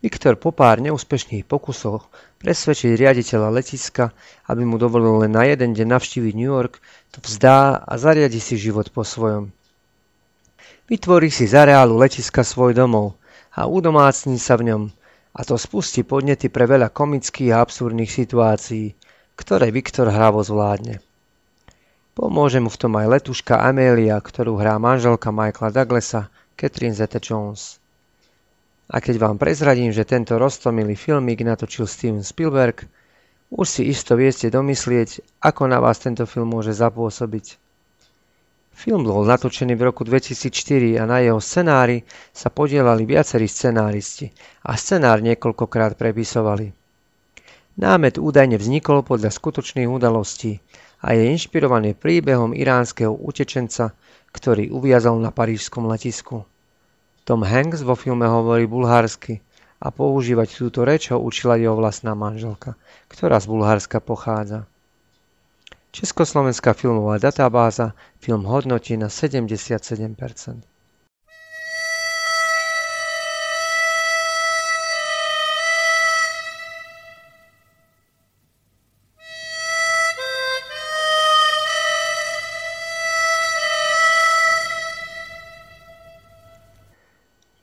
Viktor 0.00 0.40
po 0.40 0.48
pár 0.48 0.80
neúspešných 0.80 1.44
pokusoch 1.44 2.08
presvedčiť 2.40 2.96
riaditeľa 2.96 3.52
letiska, 3.52 4.16
aby 4.48 4.64
mu 4.64 4.80
dovolil 4.80 5.20
len 5.20 5.36
na 5.36 5.44
jeden 5.44 5.76
deň 5.76 5.92
navštíviť 5.92 6.32
New 6.32 6.48
York, 6.48 6.80
to 7.12 7.20
vzdá 7.20 7.84
a 7.84 7.92
zariadi 8.00 8.40
si 8.40 8.56
život 8.56 8.88
po 8.88 9.04
svojom. 9.04 9.52
Vytvorí 10.88 11.28
si 11.28 11.44
z 11.44 11.52
areálu 11.52 12.00
letiska 12.00 12.40
svoj 12.40 12.72
domov 12.72 13.20
a 13.52 13.68
udomácní 13.68 14.40
sa 14.40 14.56
v 14.56 14.72
ňom 14.72 14.82
a 15.36 15.40
to 15.44 15.60
spustí 15.60 16.00
podnety 16.00 16.48
pre 16.48 16.64
veľa 16.64 16.88
komických 16.88 17.52
a 17.52 17.60
absurdných 17.60 18.08
situácií, 18.08 18.96
ktoré 19.40 19.72
Viktor 19.72 20.12
hravo 20.12 20.44
zvládne. 20.44 21.00
Pomôže 22.12 22.60
mu 22.60 22.68
v 22.68 22.76
tom 22.76 22.92
aj 23.00 23.08
letuška 23.08 23.56
Amelia, 23.64 24.20
ktorú 24.20 24.60
hrá 24.60 24.76
manželka 24.76 25.32
Michaela 25.32 25.72
Douglasa, 25.72 26.28
Catherine 26.60 26.92
Zeta-Jones. 26.92 27.80
A 28.92 29.00
keď 29.00 29.16
vám 29.16 29.40
prezradím, 29.40 29.88
že 29.88 30.04
tento 30.04 30.36
roztomilý 30.36 30.92
filmík 30.92 31.40
natočil 31.40 31.88
Steven 31.88 32.20
Spielberg, 32.20 32.84
už 33.48 33.66
si 33.66 33.82
isto 33.88 34.12
vieste 34.20 34.52
domyslieť, 34.52 35.40
ako 35.40 35.72
na 35.72 35.80
vás 35.80 35.96
tento 36.02 36.28
film 36.28 36.52
môže 36.52 36.76
zapôsobiť. 36.76 37.56
Film 38.76 39.04
bol 39.04 39.24
natočený 39.24 39.76
v 39.76 39.86
roku 39.92 40.04
2004 40.04 41.00
a 41.00 41.04
na 41.04 41.20
jeho 41.20 41.40
scenári 41.40 42.04
sa 42.32 42.52
podielali 42.52 43.08
viacerí 43.08 43.44
scenáristi 43.44 44.30
a 44.64 44.76
scenár 44.76 45.24
niekoľkokrát 45.24 45.96
prepisovali. 45.96 46.79
Námet 47.78 48.18
údajne 48.18 48.58
vznikol 48.58 49.06
podľa 49.06 49.30
skutočných 49.30 49.86
udalostí 49.86 50.58
a 51.04 51.14
je 51.14 51.30
inšpirovaný 51.30 51.94
príbehom 51.94 52.56
iránskeho 52.56 53.14
utečenca, 53.14 53.94
ktorý 54.34 54.70
uviazal 54.74 55.18
na 55.18 55.30
parížskom 55.30 55.86
letisku. 55.86 56.46
Tom 57.22 57.46
Hanks 57.46 57.86
vo 57.86 57.94
filme 57.94 58.26
hovorí 58.26 58.66
bulharsky 58.66 59.38
a 59.80 59.88
používať 59.88 60.48
túto 60.60 60.84
reč 60.84 61.08
ho 61.14 61.18
učila 61.18 61.56
jeho 61.56 61.78
vlastná 61.78 62.12
manželka, 62.12 62.76
ktorá 63.08 63.40
z 63.40 63.46
Bulharska 63.48 63.98
pochádza. 64.02 64.68
Československá 65.90 66.70
filmová 66.70 67.18
databáza 67.18 67.98
film 68.22 68.46
hodnotí 68.46 68.94
na 68.94 69.10
77%. 69.10 70.69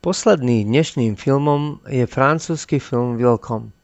Posledný 0.08 0.64
dnešným 0.64 1.20
filmom 1.20 1.84
je 1.84 2.08
francúzsky 2.08 2.80
film 2.80 3.20
Wilcom 3.20 3.76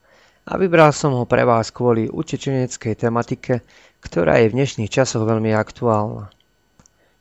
a 0.48 0.57
vybral 0.57 0.88
som 0.88 1.12
ho 1.12 1.29
pre 1.29 1.44
vás 1.44 1.68
kvôli 1.68 2.09
utečeneckej 2.09 2.96
tematike, 2.96 3.61
ktorá 4.01 4.40
je 4.40 4.48
v 4.48 4.57
dnešných 4.57 4.88
časoch 4.88 5.20
veľmi 5.20 5.53
aktuálna. 5.53 6.33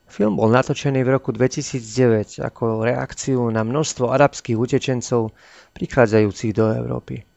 Film 0.08 0.40
bol 0.40 0.48
natočený 0.56 1.04
v 1.04 1.20
roku 1.20 1.36
2009 1.36 2.48
ako 2.48 2.88
reakciu 2.88 3.44
na 3.52 3.68
množstvo 3.68 4.08
arabských 4.08 4.56
utečencov 4.56 5.36
prichádzajúcich 5.76 6.56
do 6.56 6.72
Európy. 6.72 7.28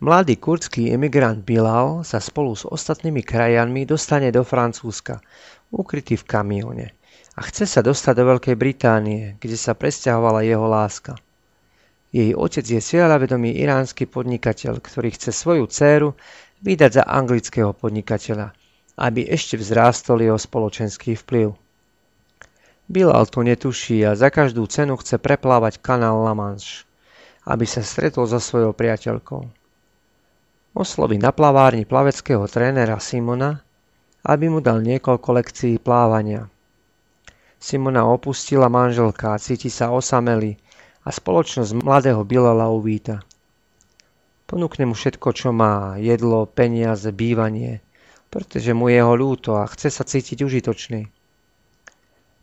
Mladý 0.00 0.40
kurdský 0.40 0.88
emigrant 0.88 1.44
Bilal 1.44 2.00
sa 2.00 2.16
spolu 2.16 2.56
s 2.56 2.64
ostatnými 2.64 3.20
krajanmi 3.20 3.84
dostane 3.84 4.32
do 4.32 4.40
Francúzska, 4.40 5.20
ukrytý 5.68 6.16
v 6.16 6.24
kamióne– 6.24 6.86
a 7.34 7.40
chce 7.42 7.66
sa 7.66 7.82
dostať 7.82 8.14
do 8.14 8.24
Veľkej 8.30 8.54
Británie, 8.54 9.34
kde 9.42 9.58
sa 9.58 9.74
presťahovala 9.74 10.46
jeho 10.46 10.70
láska. 10.70 11.18
Jej 12.14 12.30
otec 12.38 12.62
je 12.62 12.78
cieľavedomý 12.78 13.58
iránsky 13.58 14.06
podnikateľ, 14.06 14.78
ktorý 14.78 15.10
chce 15.10 15.34
svoju 15.34 15.66
dceru 15.66 16.14
vydať 16.62 17.02
za 17.02 17.04
anglického 17.10 17.74
podnikateľa, 17.74 18.54
aby 19.02 19.26
ešte 19.26 19.58
vzrástol 19.58 20.22
jeho 20.22 20.38
spoločenský 20.38 21.18
vplyv. 21.18 21.58
Bilal 22.86 23.26
to 23.26 23.42
netuší 23.42 24.06
a 24.06 24.14
za 24.14 24.30
každú 24.30 24.70
cenu 24.70 24.94
chce 24.94 25.18
preplávať 25.18 25.82
kanál 25.82 26.22
La 26.22 26.38
Manche, 26.38 26.86
aby 27.50 27.66
sa 27.66 27.82
stretol 27.82 28.30
so 28.30 28.38
svojou 28.38 28.70
priateľkou. 28.70 29.42
Osloví 30.78 31.18
na 31.18 31.34
plavárni 31.34 31.82
plaveckého 31.82 32.46
trénera 32.46 33.02
Simona, 33.02 33.58
aby 34.22 34.46
mu 34.46 34.62
dal 34.62 34.86
niekoľko 34.86 35.28
lekcií 35.34 35.82
plávania– 35.82 36.46
Simona 37.64 38.04
opustila 38.04 38.68
manželka 38.68 39.32
a 39.32 39.40
cíti 39.40 39.72
sa 39.72 39.88
osamelý 39.88 40.60
a 41.00 41.08
spoločnosť 41.08 41.72
mladého 41.80 42.20
Bilala 42.20 42.68
uvíta. 42.68 43.24
Ponúkne 44.44 44.84
mu 44.84 44.92
všetko, 44.92 45.32
čo 45.32 45.48
má, 45.48 45.96
jedlo, 45.96 46.44
peniaze, 46.44 47.08
bývanie, 47.08 47.80
pretože 48.28 48.76
mu 48.76 48.92
je 48.92 49.00
ho 49.00 49.16
ľúto 49.16 49.56
a 49.56 49.64
chce 49.64 49.88
sa 49.88 50.04
cítiť 50.04 50.44
užitočný. 50.44 51.08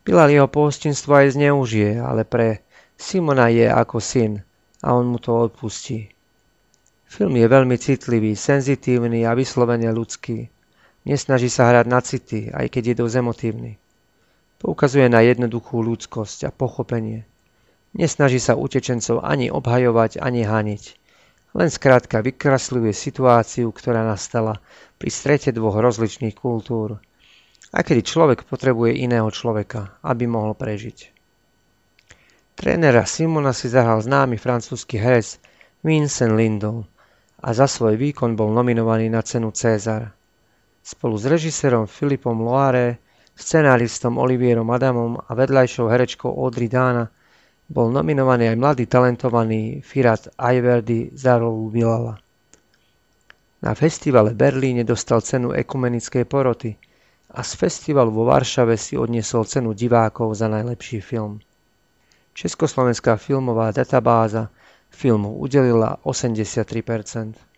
Bilal 0.01 0.33
jeho 0.33 0.49
pohostinstvo 0.49 1.13
aj 1.13 1.37
zneužije, 1.37 2.01
ale 2.01 2.25
pre 2.25 2.65
Simona 2.97 3.53
je 3.53 3.69
ako 3.69 4.01
syn 4.01 4.41
a 4.81 4.97
on 4.97 5.05
mu 5.05 5.21
to 5.21 5.37
odpustí. 5.37 6.09
Film 7.05 7.37
je 7.37 7.45
veľmi 7.45 7.77
citlivý, 7.77 8.33
senzitívny 8.33 9.29
a 9.29 9.37
vyslovene 9.37 9.93
ľudský. 9.93 10.49
Nesnaží 11.05 11.53
sa 11.53 11.69
hrať 11.69 11.85
na 11.85 12.01
city, 12.01 12.49
aj 12.49 12.73
keď 12.73 12.83
je 12.89 12.95
dosť 13.05 13.15
emotívny. 13.21 13.80
Poukazuje 14.61 15.09
na 15.09 15.25
jednoduchú 15.25 15.81
ľudskosť 15.81 16.45
a 16.45 16.51
pochopenie. 16.53 17.25
Nesnaží 17.97 18.37
sa 18.37 18.53
utečencov 18.53 19.25
ani 19.25 19.49
obhajovať, 19.49 20.21
ani 20.21 20.45
haniť. 20.45 20.83
Len 21.57 21.67
skrátka 21.67 22.23
vykresľuje 22.23 22.93
situáciu, 22.93 23.73
ktorá 23.73 24.05
nastala 24.05 24.61
pri 25.01 25.09
strete 25.09 25.49
dvoch 25.51 25.81
rozličných 25.81 26.37
kultúr. 26.37 27.01
A 27.73 27.79
kedy 27.81 28.05
človek 28.05 28.45
potrebuje 28.45 29.01
iného 29.01 29.27
človeka, 29.33 29.97
aby 30.05 30.29
mohol 30.29 30.53
prežiť. 30.53 31.11
Trénera 32.55 33.03
Simona 33.09 33.57
si 33.57 33.65
zahral 33.65 34.05
známy 34.05 34.37
francúzsky 34.37 35.01
herec 35.01 35.41
Vincent 35.81 36.37
Lindon 36.37 36.85
a 37.41 37.49
za 37.57 37.65
svoj 37.65 37.97
výkon 37.97 38.37
bol 38.37 38.53
nominovaný 38.53 39.09
na 39.09 39.25
cenu 39.25 39.49
César. 39.49 40.13
Spolu 40.85 41.17
s 41.17 41.25
režisérom 41.25 41.89
Filipom 41.89 42.37
Loire 42.45 43.01
scenáristom 43.41 44.21
Olivierom 44.21 44.69
Adamom 44.69 45.17
a 45.17 45.33
vedľajšou 45.33 45.89
herečkou 45.89 46.29
Audrey 46.29 46.69
Dana 46.69 47.09
bol 47.65 47.89
nominovaný 47.89 48.53
aj 48.53 48.57
mladý 48.61 48.85
talentovaný 48.85 49.81
Firat 49.81 50.29
Ayverdi 50.37 51.11
za 51.17 51.41
rolu 51.41 51.73
Bilala. 51.73 52.15
Na 53.61 53.71
festivale 53.73 54.33
Berlíne 54.33 54.85
dostal 54.85 55.21
cenu 55.21 55.53
ekumenickej 55.53 56.25
poroty 56.25 56.73
a 57.31 57.41
z 57.41 57.51
festivalu 57.55 58.11
vo 58.11 58.23
Varšave 58.27 58.75
si 58.75 58.97
odniesol 58.97 59.45
cenu 59.45 59.71
divákov 59.71 60.35
za 60.35 60.51
najlepší 60.51 60.99
film. 60.99 61.39
Československá 62.33 63.15
filmová 63.15 63.71
databáza 63.71 64.49
filmu 64.89 65.39
udelila 65.39 65.99
83%. 66.03 67.50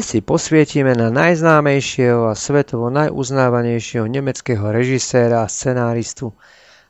Dnes 0.00 0.16
si 0.16 0.24
posvietime 0.24 0.96
na 0.96 1.12
najznámejšieho 1.12 2.24
a 2.24 2.32
svetovo 2.32 2.88
najuznávanejšieho 2.88 4.08
nemeckého 4.08 4.72
režiséra 4.72 5.44
a 5.44 5.52
scenáristu 5.52 6.32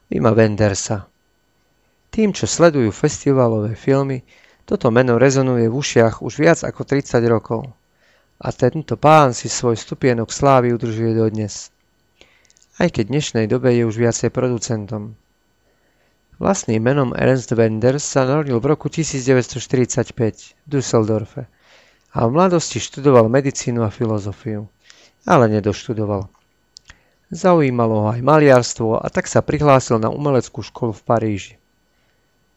Vima 0.06 0.30
Wendersa. 0.30 1.10
Tým, 2.14 2.30
čo 2.30 2.46
sledujú 2.46 2.86
festivalové 2.94 3.74
filmy, 3.74 4.22
toto 4.62 4.94
meno 4.94 5.18
rezonuje 5.18 5.66
v 5.66 5.74
ušiach 5.74 6.22
už 6.22 6.38
viac 6.38 6.62
ako 6.62 6.86
30 6.86 7.18
rokov. 7.26 7.66
A 8.38 8.54
tento 8.54 8.94
pán 8.94 9.34
si 9.34 9.50
svoj 9.50 9.74
stupienok 9.74 10.30
slávy 10.30 10.70
udržuje 10.70 11.10
dodnes. 11.10 11.74
Aj 12.78 12.86
keď 12.94 13.10
v 13.10 13.12
dnešnej 13.18 13.46
dobe 13.50 13.74
je 13.74 13.90
už 13.90 13.98
viacej 13.98 14.30
producentom. 14.30 15.18
Vlastným 16.38 16.78
menom 16.78 17.10
Ernst 17.18 17.50
Wenders 17.58 18.06
sa 18.06 18.22
narodil 18.22 18.62
v 18.62 18.70
roku 18.70 18.86
1945 18.86 20.14
v 20.14 20.66
Düsseldorfe 20.70 21.50
a 22.10 22.26
v 22.26 22.30
mladosti 22.34 22.82
študoval 22.82 23.30
medicínu 23.30 23.86
a 23.86 23.90
filozofiu, 23.90 24.66
ale 25.22 25.46
nedoštudoval. 25.46 26.26
Zaujímalo 27.30 27.94
ho 28.02 28.08
aj 28.10 28.26
maliarstvo 28.26 28.98
a 28.98 29.06
tak 29.06 29.30
sa 29.30 29.38
prihlásil 29.38 30.02
na 30.02 30.10
umeleckú 30.10 30.66
školu 30.66 30.90
v 30.90 31.06
Paríži. 31.06 31.54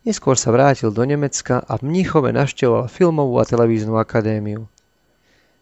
Neskôr 0.04 0.34
sa 0.34 0.50
vrátil 0.50 0.89
do 0.89 1.06
Nemecka 1.06 1.62
a 1.62 1.78
v 1.78 1.86
Mníchove 1.86 2.34
navštevoval 2.34 2.89
filmovú 2.89 3.38
a 3.38 3.46
televíznu 3.46 3.96
akadémiu. 4.02 4.66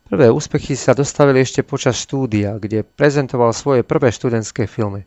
Prvé 0.07 0.31
úspechy 0.31 0.79
sa 0.79 0.95
dostavili 0.95 1.43
ešte 1.43 1.61
počas 1.61 1.99
štúdia, 1.99 2.55
kde 2.57 2.87
prezentoval 2.87 3.51
svoje 3.51 3.83
prvé 3.83 4.09
študentské 4.15 4.65
filmy. 4.65 5.03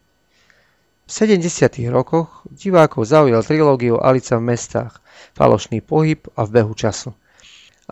V 1.05 1.11
70. 1.13 1.45
rokoch 1.93 2.45
divákov 2.53 3.09
zaujal 3.09 3.45
trilógiu 3.45 4.01
Alica 4.01 4.37
v 4.37 4.53
mestách, 4.53 5.01
Falošný 5.37 5.81
pohyb 5.81 6.21
a 6.37 6.45
v 6.45 6.61
behu 6.61 6.77
času– 6.77 7.17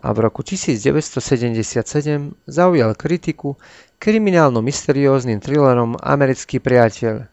a 0.01 0.09
v 0.09 0.17
roku 0.25 0.41
1977 0.41 2.33
zaujal 2.49 2.97
kritiku 2.97 3.61
kriminálno-mysterióznym 4.01 5.37
thrillerom 5.37 6.01
Americký 6.01 6.57
priateľ. 6.57 7.29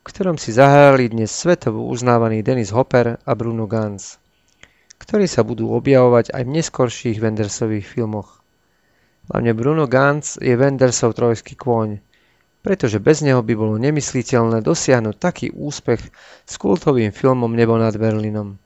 v 0.00 0.08
ktorom 0.08 0.40
si 0.40 0.56
zahrali 0.56 1.12
dnes 1.12 1.28
svetovo 1.28 1.84
uznávaný 1.84 2.40
Dennis 2.40 2.72
Hopper 2.72 3.20
a 3.20 3.32
Bruno 3.36 3.68
Ganz, 3.68 4.16
ktorí 4.96 5.28
sa 5.28 5.44
budú 5.44 5.76
objavovať 5.76 6.32
aj 6.32 6.42
v 6.48 6.54
neskorších 6.56 7.20
Wendersových 7.20 7.84
filmoch. 7.84 8.40
Hlavne 9.28 9.52
Bruno 9.52 9.84
Ganz 9.84 10.40
je 10.40 10.56
Wendersov 10.56 11.12
trojský 11.12 11.52
kôň, 11.52 12.00
pretože 12.64 12.96
bez 12.96 13.20
neho 13.20 13.44
by 13.44 13.52
bolo 13.52 13.76
nemysliteľné 13.76 14.64
dosiahnuť 14.64 15.16
taký 15.20 15.46
úspech 15.52 16.00
s 16.48 16.54
kultovým 16.56 17.12
filmom 17.12 17.52
Nebo 17.52 17.76
nad 17.76 17.92
Berlínom. 17.92 18.56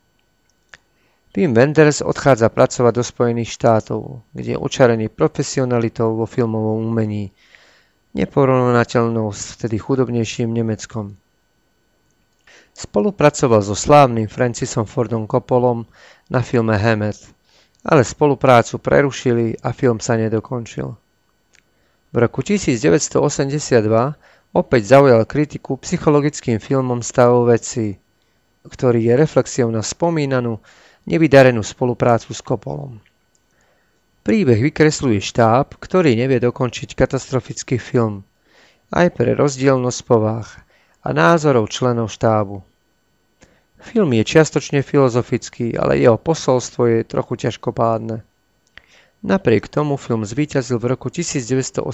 Wim 1.34 1.50
Wenders 1.50 1.98
odchádza 1.98 2.46
pracovať 2.46 2.92
do 2.94 3.02
Spojených 3.02 3.50
štátov, 3.58 4.22
kde 4.38 4.54
je 4.54 4.58
očarený 4.58 5.10
profesionalitou 5.10 6.14
vo 6.14 6.30
filmovom 6.30 6.86
umení, 6.86 7.34
neporovnateľnou 8.14 9.34
s 9.34 9.58
vtedy 9.58 9.82
chudobnejším 9.82 10.54
Nemeckom. 10.54 11.18
Spolupracoval 12.70 13.66
so 13.66 13.74
slávnym 13.74 14.30
Francisom 14.30 14.86
Fordom 14.86 15.26
Coppolom 15.26 15.90
na 16.30 16.38
filme 16.38 16.78
Hammett, 16.78 17.18
ale 17.82 18.06
spoluprácu 18.06 18.78
prerušili 18.78 19.58
a 19.58 19.74
film 19.74 19.98
sa 19.98 20.14
nedokončil. 20.14 20.94
V 22.14 22.16
roku 22.22 22.46
1982 22.46 23.82
opäť 24.54 24.82
zaujal 24.86 25.26
kritiku 25.26 25.82
psychologickým 25.82 26.62
filmom 26.62 27.02
Stavov 27.02 27.50
vecí, 27.50 27.98
ktorý 28.62 29.02
je 29.02 29.14
reflexiou 29.18 29.66
na 29.74 29.82
spomínanú 29.82 30.62
nevydarenú 31.04 31.60
spoluprácu 31.60 32.32
s 32.32 32.40
Kopolom. 32.40 33.00
Príbeh 34.24 34.56
vykresluje 34.56 35.20
štáb, 35.20 35.76
ktorý 35.76 36.16
nevie 36.16 36.40
dokončiť 36.40 36.96
katastrofický 36.96 37.76
film, 37.76 38.24
aj 38.88 39.12
pre 39.12 39.36
rozdielnosť 39.36 40.00
povách 40.08 40.64
a 41.04 41.12
názorov 41.12 41.68
členov 41.68 42.08
štábu. 42.08 42.64
Film 43.84 44.16
je 44.16 44.24
čiastočne 44.24 44.80
filozofický, 44.80 45.76
ale 45.76 46.00
jeho 46.00 46.16
posolstvo 46.16 46.88
je 46.88 46.98
trochu 47.04 47.44
ťažkopádne. 47.44 48.24
Napriek 49.20 49.68
tomu 49.68 50.00
film 50.00 50.24
zvíťazil 50.24 50.80
v 50.80 50.96
roku 50.96 51.12
1982 51.12 51.84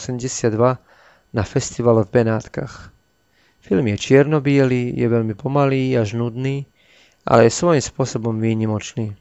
na 1.34 1.42
festivale 1.42 2.06
v 2.06 2.10
Benátkach. 2.14 2.94
Film 3.58 3.90
je 3.90 3.96
čierno 3.98 4.38
je 4.38 5.06
veľmi 5.06 5.34
pomalý 5.34 5.98
až 5.98 6.14
nudný 6.14 6.69
ale 7.30 7.46
je 7.46 7.54
svojím 7.54 7.78
spôsobom 7.78 8.42
výnimočný. 8.42 9.14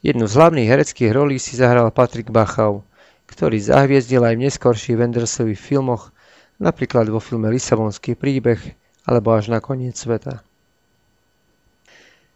Jednu 0.00 0.24
z 0.24 0.32
hlavných 0.32 0.64
hereckých 0.72 1.12
rolí 1.12 1.36
si 1.36 1.60
zahral 1.60 1.92
Patrick 1.92 2.32
Bachau, 2.32 2.88
ktorý 3.28 3.60
zahviezdil 3.60 4.24
aj 4.24 4.34
v 4.40 4.44
neskorších 4.48 4.96
Wendersových 4.96 5.60
filmoch, 5.60 6.08
napríklad 6.56 7.12
vo 7.12 7.20
filme 7.20 7.52
Lisabonský 7.52 8.16
príbeh 8.16 8.64
alebo 9.04 9.36
až 9.36 9.52
na 9.52 9.60
koniec 9.60 9.92
sveta. 9.92 10.40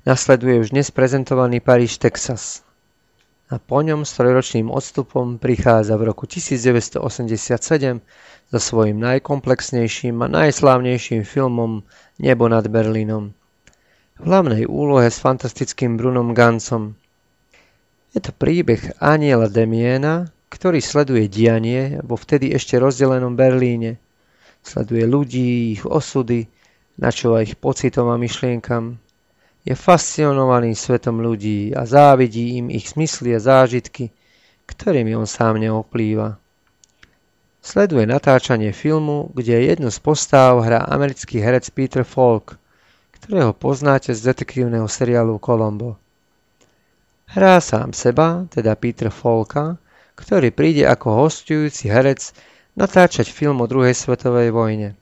Nasleduje 0.04 0.60
už 0.60 0.76
dnes 0.76 0.92
prezentovaný 0.92 1.64
Paríž, 1.64 1.96
Texas. 1.96 2.60
A 3.48 3.56
po 3.56 3.80
ňom 3.80 4.04
s 4.04 4.12
trojročným 4.12 4.68
odstupom 4.68 5.40
prichádza 5.40 5.96
v 5.96 6.12
roku 6.12 6.28
1987 6.28 8.04
so 8.52 8.58
svojím 8.60 8.98
najkomplexnejším 9.00 10.20
a 10.20 10.28
najslávnejším 10.28 11.24
filmom 11.24 11.80
Nebo 12.20 12.44
nad 12.46 12.68
Berlínom– 12.68 13.32
v 14.16 14.24
hlavnej 14.24 14.64
úlohe 14.64 15.12
s 15.12 15.20
fantastickým 15.20 16.00
Brunom 16.00 16.32
Gancom. 16.32 16.96
Je 18.16 18.20
to 18.24 18.32
príbeh 18.32 18.96
Aniela 18.96 19.52
Demiena, 19.52 20.32
ktorý 20.48 20.80
sleduje 20.80 21.28
dianie 21.28 22.00
vo 22.00 22.16
vtedy 22.16 22.56
ešte 22.56 22.80
rozdelenom 22.80 23.36
Berlíne. 23.36 24.00
Sleduje 24.64 25.04
ľudí, 25.04 25.76
ich 25.76 25.84
osudy, 25.84 26.48
načúva 26.96 27.44
ich 27.44 27.60
pocitom 27.60 28.08
a 28.08 28.16
myšlienkam. 28.16 28.96
Je 29.68 29.76
fascinovaný 29.76 30.72
svetom 30.72 31.20
ľudí 31.20 31.76
a 31.76 31.84
závidí 31.84 32.56
im 32.56 32.72
ich 32.72 32.88
smysly 32.88 33.36
a 33.36 33.40
zážitky, 33.42 34.16
ktorými 34.64 35.12
on 35.12 35.28
sám 35.28 35.60
neoplýva. 35.60 36.40
Sleduje 37.60 38.08
natáčanie 38.08 38.72
filmu, 38.72 39.28
kde 39.36 39.66
jednu 39.66 39.92
z 39.92 39.98
postáv 40.00 40.64
hrá 40.64 40.88
americký 40.88 41.36
herec 41.42 41.68
Peter 41.68 42.06
Falk– 42.06 42.56
ktorého 43.26 43.50
poznáte 43.58 44.14
z 44.14 44.22
detektívneho 44.22 44.86
seriálu 44.86 45.42
Colombo. 45.42 45.98
Hrá 47.26 47.58
sám 47.58 47.90
seba, 47.90 48.46
teda 48.46 48.78
Peter 48.78 49.10
Folka, 49.10 49.82
ktorý 50.14 50.54
príde 50.54 50.86
ako 50.86 51.26
hostujúci 51.26 51.90
herec 51.90 52.30
natáčať 52.78 53.26
film 53.26 53.58
o 53.58 53.66
druhej 53.66 53.98
svetovej 53.98 54.54
vojne. 54.54 54.94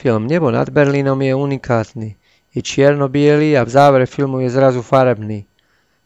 Film 0.00 0.24
Nebo 0.24 0.48
nad 0.48 0.72
Berlínom 0.72 1.20
je 1.20 1.36
unikátny. 1.36 2.16
Je 2.56 2.64
čierno 2.64 3.12
a 3.12 3.60
v 3.60 3.68
závere 3.68 4.08
filmu 4.08 4.40
je 4.40 4.48
zrazu 4.48 4.80
farebný, 4.80 5.44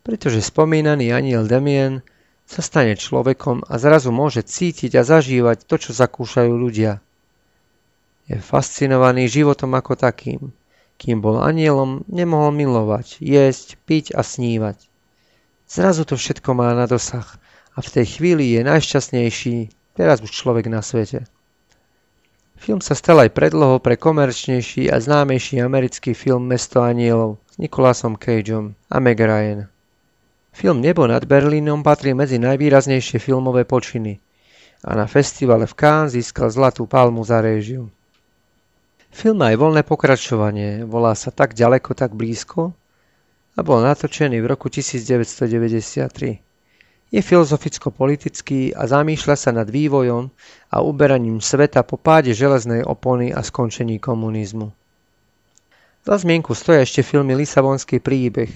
pretože 0.02 0.42
spomínaný 0.42 1.14
aniel 1.14 1.46
Demien 1.46 2.02
sa 2.50 2.66
stane 2.66 2.98
človekom 2.98 3.62
a 3.70 3.78
zrazu 3.78 4.10
môže 4.10 4.42
cítiť 4.42 4.98
a 4.98 5.06
zažívať 5.06 5.70
to, 5.70 5.78
čo 5.78 5.94
zakúšajú 5.94 6.50
ľudia. 6.50 6.98
Je 8.26 8.42
fascinovaný 8.42 9.30
životom 9.30 9.70
ako 9.78 9.94
takým. 9.94 10.50
Kým 10.96 11.20
bol 11.20 11.36
anielom, 11.40 12.08
nemohol 12.08 12.56
milovať, 12.56 13.20
jesť, 13.20 13.76
piť 13.84 14.16
a 14.16 14.24
snívať. 14.24 14.80
Zrazu 15.68 16.08
to 16.08 16.16
všetko 16.16 16.56
má 16.56 16.72
na 16.72 16.88
dosah 16.88 17.26
a 17.76 17.84
v 17.84 17.92
tej 17.92 18.06
chvíli 18.16 18.56
je 18.56 18.64
najšťastnejší 18.64 19.56
teraz 19.92 20.24
už 20.24 20.32
človek 20.32 20.72
na 20.72 20.80
svete. 20.80 21.28
Film 22.56 22.80
sa 22.80 22.96
stal 22.96 23.20
aj 23.20 23.36
predlohou 23.36 23.84
pre 23.84 24.00
komerčnejší 24.00 24.88
a 24.88 24.96
známejší 24.96 25.60
americký 25.60 26.16
film 26.16 26.48
Mesto 26.48 26.80
anielov 26.80 27.36
s 27.52 27.60
Nicolasom 27.60 28.16
Cageom 28.16 28.72
a 28.88 28.96
Meg 28.96 29.20
Ryan. 29.20 29.68
Film 30.56 30.80
Nebo 30.80 31.04
nad 31.04 31.28
Berlínom 31.28 31.84
patrí 31.84 32.16
medzi 32.16 32.40
najvýraznejšie 32.40 33.20
filmové 33.20 33.68
počiny 33.68 34.16
a 34.80 34.96
na 34.96 35.04
festivale 35.04 35.68
v 35.68 35.76
Cannes 35.76 36.16
získal 36.16 36.48
Zlatú 36.48 36.88
palmu 36.88 37.20
za 37.20 37.44
réžiu. 37.44 37.92
Film 39.16 39.40
má 39.40 39.48
aj 39.48 39.56
voľné 39.56 39.80
pokračovanie, 39.80 40.84
volá 40.84 41.16
sa 41.16 41.32
Tak 41.32 41.56
ďaleko, 41.56 41.96
tak 41.96 42.12
blízko 42.12 42.76
a 43.56 43.64
bol 43.64 43.80
natočený 43.80 44.44
v 44.44 44.46
roku 44.52 44.68
1993. 44.68 46.44
Je 47.08 47.20
filozoficko-politický 47.24 48.76
a 48.76 48.84
zamýšľa 48.84 49.36
sa 49.40 49.50
nad 49.56 49.72
vývojom 49.72 50.28
a 50.68 50.76
uberaním 50.84 51.40
sveta 51.40 51.80
po 51.80 51.96
páde 51.96 52.36
železnej 52.36 52.84
opony 52.84 53.32
a 53.32 53.40
skončení 53.40 53.96
komunizmu. 53.96 54.68
Za 56.04 56.20
zmienku 56.20 56.52
stoja 56.52 56.84
ešte 56.84 57.00
filmy 57.00 57.32
Lisabonský 57.40 58.04
príbeh, 58.04 58.52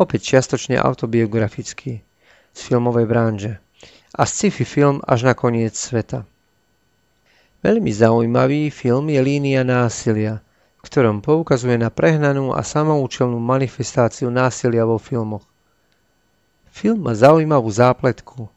opäť 0.00 0.32
čiastočne 0.32 0.80
autobiografický, 0.80 2.00
z 2.56 2.60
filmovej 2.64 3.04
branže 3.04 3.52
a 4.16 4.24
sci-fi 4.24 4.64
film 4.64 5.04
Až 5.04 5.28
na 5.28 5.36
koniec 5.36 5.76
sveta. 5.76 6.24
Veľmi 7.60 7.92
zaujímavý 7.92 8.72
film 8.72 9.12
je 9.12 9.20
Línia 9.20 9.60
násilia, 9.60 10.40
v 10.80 10.82
ktorom 10.88 11.20
poukazuje 11.20 11.76
na 11.76 11.92
prehnanú 11.92 12.56
a 12.56 12.64
samoučelnú 12.64 13.36
manifestáciu 13.36 14.32
násilia 14.32 14.88
vo 14.88 14.96
filmoch. 14.96 15.44
Film 16.72 17.04
má 17.04 17.12
zaujímavú 17.12 17.68
zápletku. 17.68 18.48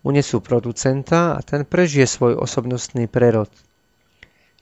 Unesú 0.00 0.40
producenta 0.40 1.36
a 1.36 1.44
ten 1.44 1.68
prežije 1.68 2.08
svoj 2.08 2.40
osobnostný 2.40 3.04
prerod. 3.10 3.52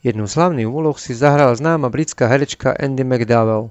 Jednu 0.02 0.26
z 0.26 0.42
hlavných 0.42 0.66
úloh 0.66 0.98
si 0.98 1.14
zahrala 1.14 1.54
známa 1.54 1.86
britská 1.86 2.26
herečka 2.26 2.74
Andy 2.74 3.06
McDowell, 3.06 3.70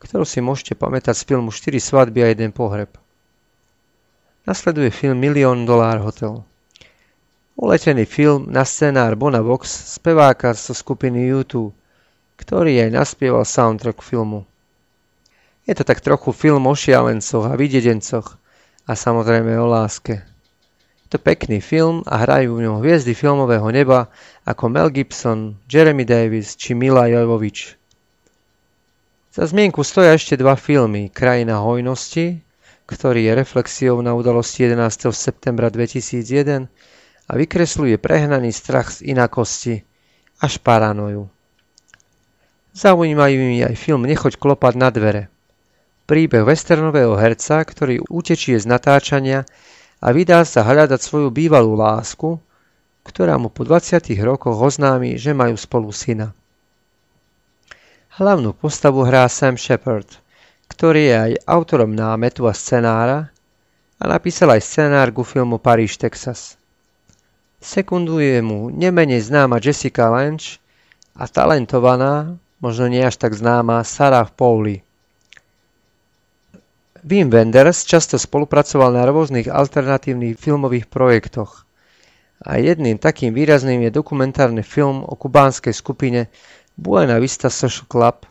ktorú 0.00 0.24
si 0.24 0.40
môžete 0.40 0.78
pamätať 0.78 1.12
z 1.12 1.26
filmu 1.28 1.52
4 1.52 1.76
svadby 1.76 2.24
a 2.24 2.32
jeden 2.32 2.56
pohreb. 2.56 2.96
Nasleduje 4.48 4.88
film 4.88 5.20
Million 5.20 5.68
Dollar 5.68 6.00
Hotel. 6.00 6.40
Uletený 7.58 8.06
film 8.06 8.46
na 8.54 8.62
scenár 8.62 9.18
Bona 9.18 9.42
Vox, 9.42 9.66
speváka 9.98 10.54
zo 10.54 10.70
skupiny 10.70 11.26
YouTube, 11.26 11.74
ktorý 12.38 12.86
aj 12.86 12.94
naspieval 12.94 13.42
soundtrack 13.42 13.98
filmu. 13.98 14.46
Je 15.66 15.74
to 15.74 15.82
tak 15.82 15.98
trochu 15.98 16.30
film 16.30 16.70
o 16.70 16.74
šialencoch 16.78 17.50
a 17.50 17.58
videdencoch 17.58 18.38
a 18.86 18.94
samozrejme 18.94 19.58
o 19.58 19.66
láske. 19.66 20.22
Je 21.02 21.08
to 21.10 21.18
pekný 21.18 21.58
film 21.58 22.06
a 22.06 22.22
hrajú 22.22 22.62
v 22.62 22.70
ňom 22.70 22.78
hviezdy 22.78 23.10
filmového 23.10 23.66
neba 23.74 24.06
ako 24.46 24.70
Mel 24.70 24.94
Gibson, 24.94 25.58
Jeremy 25.66 26.06
Davis 26.06 26.54
či 26.54 26.78
Mila 26.78 27.10
Jovovič. 27.10 27.74
Za 29.34 29.50
zmienku 29.50 29.82
stoja 29.82 30.14
ešte 30.14 30.38
dva 30.38 30.54
filmy 30.54 31.10
Krajina 31.10 31.58
hojnosti, 31.58 32.38
ktorý 32.86 33.26
je 33.26 33.32
reflexiou 33.34 33.98
na 33.98 34.14
udalosti 34.14 34.70
11. 34.70 35.10
septembra 35.10 35.74
2001 35.74 36.70
a 37.28 37.32
vykresľuje 37.36 38.00
prehnaný 38.00 38.50
strach 38.56 38.88
z 38.88 39.12
inakosti 39.12 39.84
až 40.40 40.56
paranoju. 40.64 41.28
Zaujímajú 42.72 43.36
mi 43.36 43.60
aj 43.60 43.74
film 43.76 44.08
Nechoď 44.08 44.40
klopať 44.40 44.74
na 44.80 44.88
dvere. 44.88 45.28
Príbeh 46.08 46.46
westernového 46.46 47.12
herca, 47.20 47.60
ktorý 47.60 48.00
utečie 48.08 48.56
z 48.56 48.64
natáčania 48.64 49.44
a 50.00 50.08
vydá 50.14 50.40
sa 50.48 50.64
hľadať 50.64 51.00
svoju 51.02 51.28
bývalú 51.28 51.76
lásku, 51.76 52.40
ktorá 53.04 53.36
mu 53.36 53.52
po 53.52 53.66
20 53.66 54.08
rokoch 54.24 54.56
oznámi, 54.56 55.20
že 55.20 55.36
majú 55.36 55.58
spolu 55.58 55.92
syna. 55.92 56.32
Hlavnú 58.16 58.56
postavu 58.56 59.04
hrá 59.04 59.28
Sam 59.28 59.60
Shepard, 59.60 60.08
ktorý 60.70 61.02
je 61.12 61.16
aj 61.16 61.32
autorom 61.44 61.92
námetu 61.92 62.46
a 62.46 62.54
scenára 62.56 63.28
a 63.98 64.04
napísal 64.06 64.54
aj 64.54 64.62
scenár 64.62 65.10
ku 65.10 65.26
filmu 65.26 65.58
Paríž, 65.58 65.98
Texas. 65.98 66.58
Sekunduje 67.58 68.38
mu 68.38 68.70
nemenej 68.70 69.18
známa 69.18 69.58
Jessica 69.58 70.06
Lange 70.06 70.62
a 71.18 71.26
talentovaná, 71.26 72.38
možno 72.62 72.86
nie 72.86 73.02
až 73.02 73.18
tak 73.18 73.34
známa 73.34 73.82
Sarah 73.82 74.30
Pauli. 74.30 74.86
Wim 77.02 77.34
Wenders 77.34 77.82
často 77.82 78.14
spolupracoval 78.14 78.94
na 78.94 79.02
rôznych 79.10 79.50
alternatívnych 79.50 80.38
filmových 80.38 80.86
projektoch. 80.86 81.66
A 82.46 82.62
jedným 82.62 82.94
takým 82.94 83.34
výrazným 83.34 83.82
je 83.82 83.90
dokumentárny 83.90 84.62
film 84.62 85.02
o 85.02 85.18
kubánskej 85.18 85.74
skupine 85.74 86.30
Buena 86.78 87.18
Vista 87.18 87.50
Social 87.50 87.90
Club, 87.90 88.22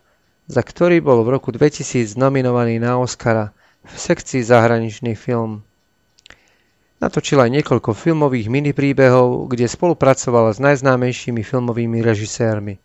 za 0.47 0.63
ktorý 0.63 1.03
bol 1.03 1.27
v 1.27 1.35
roku 1.35 1.51
2000 1.51 2.15
nominovaný 2.15 2.79
na 2.79 2.95
Oscara 2.95 3.51
v 3.83 3.91
sekcii 3.91 4.39
zahraničný 4.39 5.19
film. 5.19 5.66
Natočil 6.97 7.37
aj 7.37 7.53
niekoľko 7.61 7.93
filmových 7.93 8.49
minipríbehov, 8.49 9.53
kde 9.53 9.69
spolupracovala 9.69 10.49
s 10.53 10.59
najznámejšími 10.59 11.45
filmovými 11.45 12.01
režisérmi. 12.01 12.81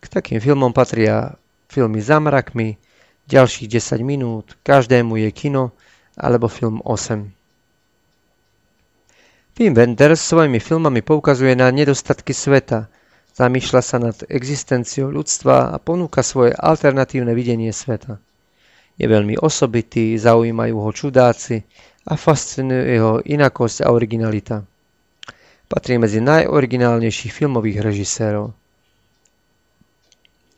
K 0.00 0.04
takým 0.08 0.40
filmom 0.40 0.72
patria 0.72 1.36
filmy 1.68 2.00
Za 2.00 2.20
mrakmi, 2.24 2.80
ďalších 3.28 3.68
10 3.68 4.00
minút, 4.00 4.56
každému 4.64 5.20
je 5.20 5.30
kino 5.32 5.76
alebo 6.16 6.48
film 6.48 6.80
8. 6.84 7.28
Wim 9.54 9.72
Wenders 9.76 10.24
svojimi 10.24 10.58
filmami 10.58 11.04
poukazuje 11.04 11.52
na 11.54 11.68
nedostatky 11.68 12.32
sveta, 12.32 12.88
Zamýšľa 13.34 13.82
sa 13.82 13.98
nad 13.98 14.14
existenciou 14.30 15.10
ľudstva 15.10 15.74
a 15.74 15.76
ponúka 15.82 16.22
svoje 16.22 16.54
alternatívne 16.54 17.34
videnie 17.34 17.74
sveta. 17.74 18.22
Je 18.94 19.10
veľmi 19.10 19.34
osobitý, 19.42 20.14
zaujímajú 20.14 20.78
ho 20.78 20.90
čudáci 20.94 21.66
a 22.04 22.12
fascinuje 22.16 22.96
jeho 22.96 23.24
inakosť 23.24 23.84
a 23.84 23.92
originalita. 23.92 24.64
Patrí 25.64 25.96
medzi 25.96 26.20
najoriginálnejších 26.20 27.32
filmových 27.32 27.80
režisérov. 27.80 28.52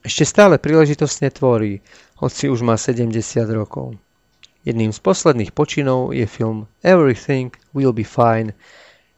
Ešte 0.07 0.23
stále 0.27 0.59
príležitostne 0.63 1.31
tvorí, 1.35 1.83
hoci 2.23 2.47
už 2.47 2.63
má 2.63 2.79
70 2.79 3.11
rokov. 3.51 3.99
Jedným 4.67 4.91
z 4.91 4.99
posledných 4.99 5.55
počinov 5.55 6.11
je 6.11 6.27
film 6.27 6.67
Everything 6.83 7.55
Will 7.71 7.95
Be 7.95 8.03
Fine, 8.03 8.55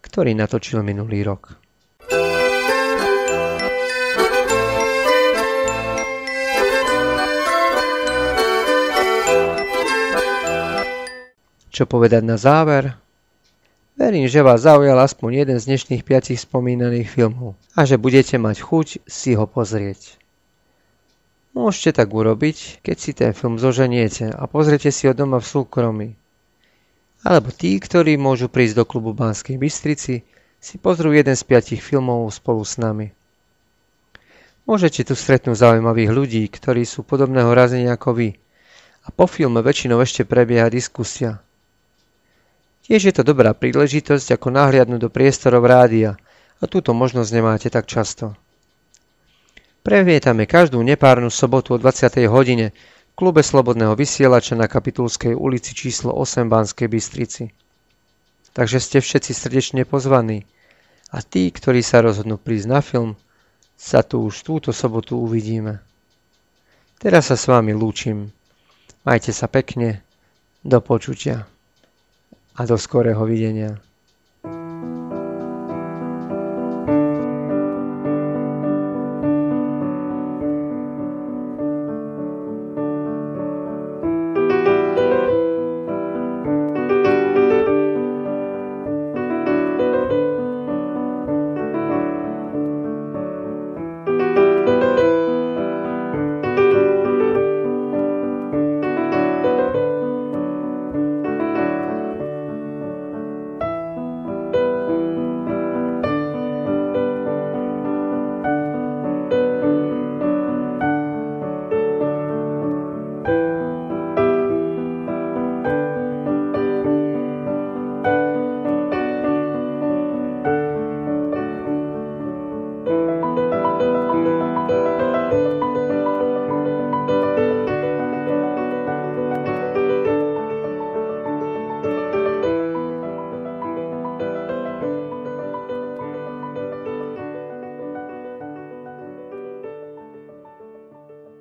ktorý 0.04 0.36
natočil 0.36 0.84
minulý 0.84 1.24
rok. 1.24 1.56
Čo 11.78 11.86
povedať 11.86 12.26
na 12.26 12.34
záver? 12.34 12.98
Verím, 13.94 14.26
že 14.26 14.42
vás 14.42 14.66
zaujal 14.66 14.98
aspoň 14.98 15.46
jeden 15.46 15.62
z 15.62 15.70
dnešných 15.70 16.02
piatich 16.02 16.42
spomínaných 16.42 17.06
filmov 17.06 17.54
a 17.78 17.86
že 17.86 17.94
budete 17.94 18.34
mať 18.34 18.66
chuť 18.66 19.06
si 19.06 19.38
ho 19.38 19.46
pozrieť. 19.46 20.18
Môžete 21.54 22.02
tak 22.02 22.10
urobiť, 22.10 22.82
keď 22.82 22.96
si 22.98 23.14
ten 23.14 23.30
film 23.30 23.62
zoženiete 23.62 24.26
a 24.26 24.50
pozriete 24.50 24.90
si 24.90 25.06
ho 25.06 25.14
doma 25.14 25.38
v 25.38 25.46
súkromí. 25.46 26.08
Alebo 27.22 27.54
tí, 27.54 27.78
ktorí 27.78 28.18
môžu 28.18 28.50
prísť 28.50 28.82
do 28.82 28.82
klubu 28.82 29.14
Banskej 29.14 29.54
Bystrici, 29.54 30.26
si 30.58 30.74
pozrú 30.82 31.14
jeden 31.14 31.38
z 31.38 31.46
piatich 31.46 31.78
filmov 31.78 32.26
spolu 32.34 32.66
s 32.66 32.74
nami. 32.82 33.14
Môžete 34.66 35.06
tu 35.06 35.14
stretnúť 35.14 35.62
zaujímavých 35.62 36.10
ľudí, 36.10 36.42
ktorí 36.50 36.82
sú 36.82 37.06
podobného 37.06 37.54
razenia 37.54 37.94
ako 37.94 38.18
vy. 38.18 38.34
A 39.06 39.14
po 39.14 39.30
filme 39.30 39.62
väčšinou 39.62 40.02
ešte 40.02 40.26
prebieha 40.26 40.66
diskusia. 40.74 41.38
Tiež 42.88 43.04
je 43.04 43.12
to 43.12 43.20
dobrá 43.20 43.52
príležitosť 43.52 44.40
ako 44.40 44.48
nahliadnúť 44.48 45.00
do 45.04 45.12
priestorov 45.12 45.68
rádia 45.68 46.16
a 46.56 46.64
túto 46.64 46.96
možnosť 46.96 47.30
nemáte 47.36 47.68
tak 47.68 47.84
často. 47.84 48.32
Previetame 49.84 50.48
každú 50.48 50.80
nepárnu 50.80 51.28
sobotu 51.28 51.76
o 51.76 51.78
20. 51.78 52.24
hodine 52.32 52.72
v 52.72 53.12
klube 53.12 53.44
Slobodného 53.44 53.92
vysielača 53.92 54.56
na 54.56 54.72
Kapitulskej 54.72 55.36
ulici 55.36 55.76
číslo 55.76 56.16
8 56.16 56.48
Banskej 56.48 56.88
Bystrici. 56.88 57.52
Takže 58.56 58.80
ste 58.80 59.04
všetci 59.04 59.36
srdečne 59.36 59.84
pozvaní 59.84 60.48
a 61.12 61.20
tí, 61.20 61.52
ktorí 61.52 61.84
sa 61.84 62.00
rozhodnú 62.00 62.40
prísť 62.40 62.66
na 62.72 62.80
film, 62.80 63.20
sa 63.76 64.00
tu 64.00 64.24
už 64.24 64.48
túto 64.48 64.72
sobotu 64.72 65.20
uvidíme. 65.20 65.84
Teraz 66.96 67.28
sa 67.28 67.36
s 67.36 67.52
vami 67.52 67.76
lúčim. 67.76 68.32
Majte 69.04 69.36
sa 69.36 69.44
pekne. 69.44 70.00
Do 70.64 70.80
počutia 70.80 71.44
a 72.58 72.66
do 72.66 72.78
skorého 72.78 73.22
videnia. 73.26 73.87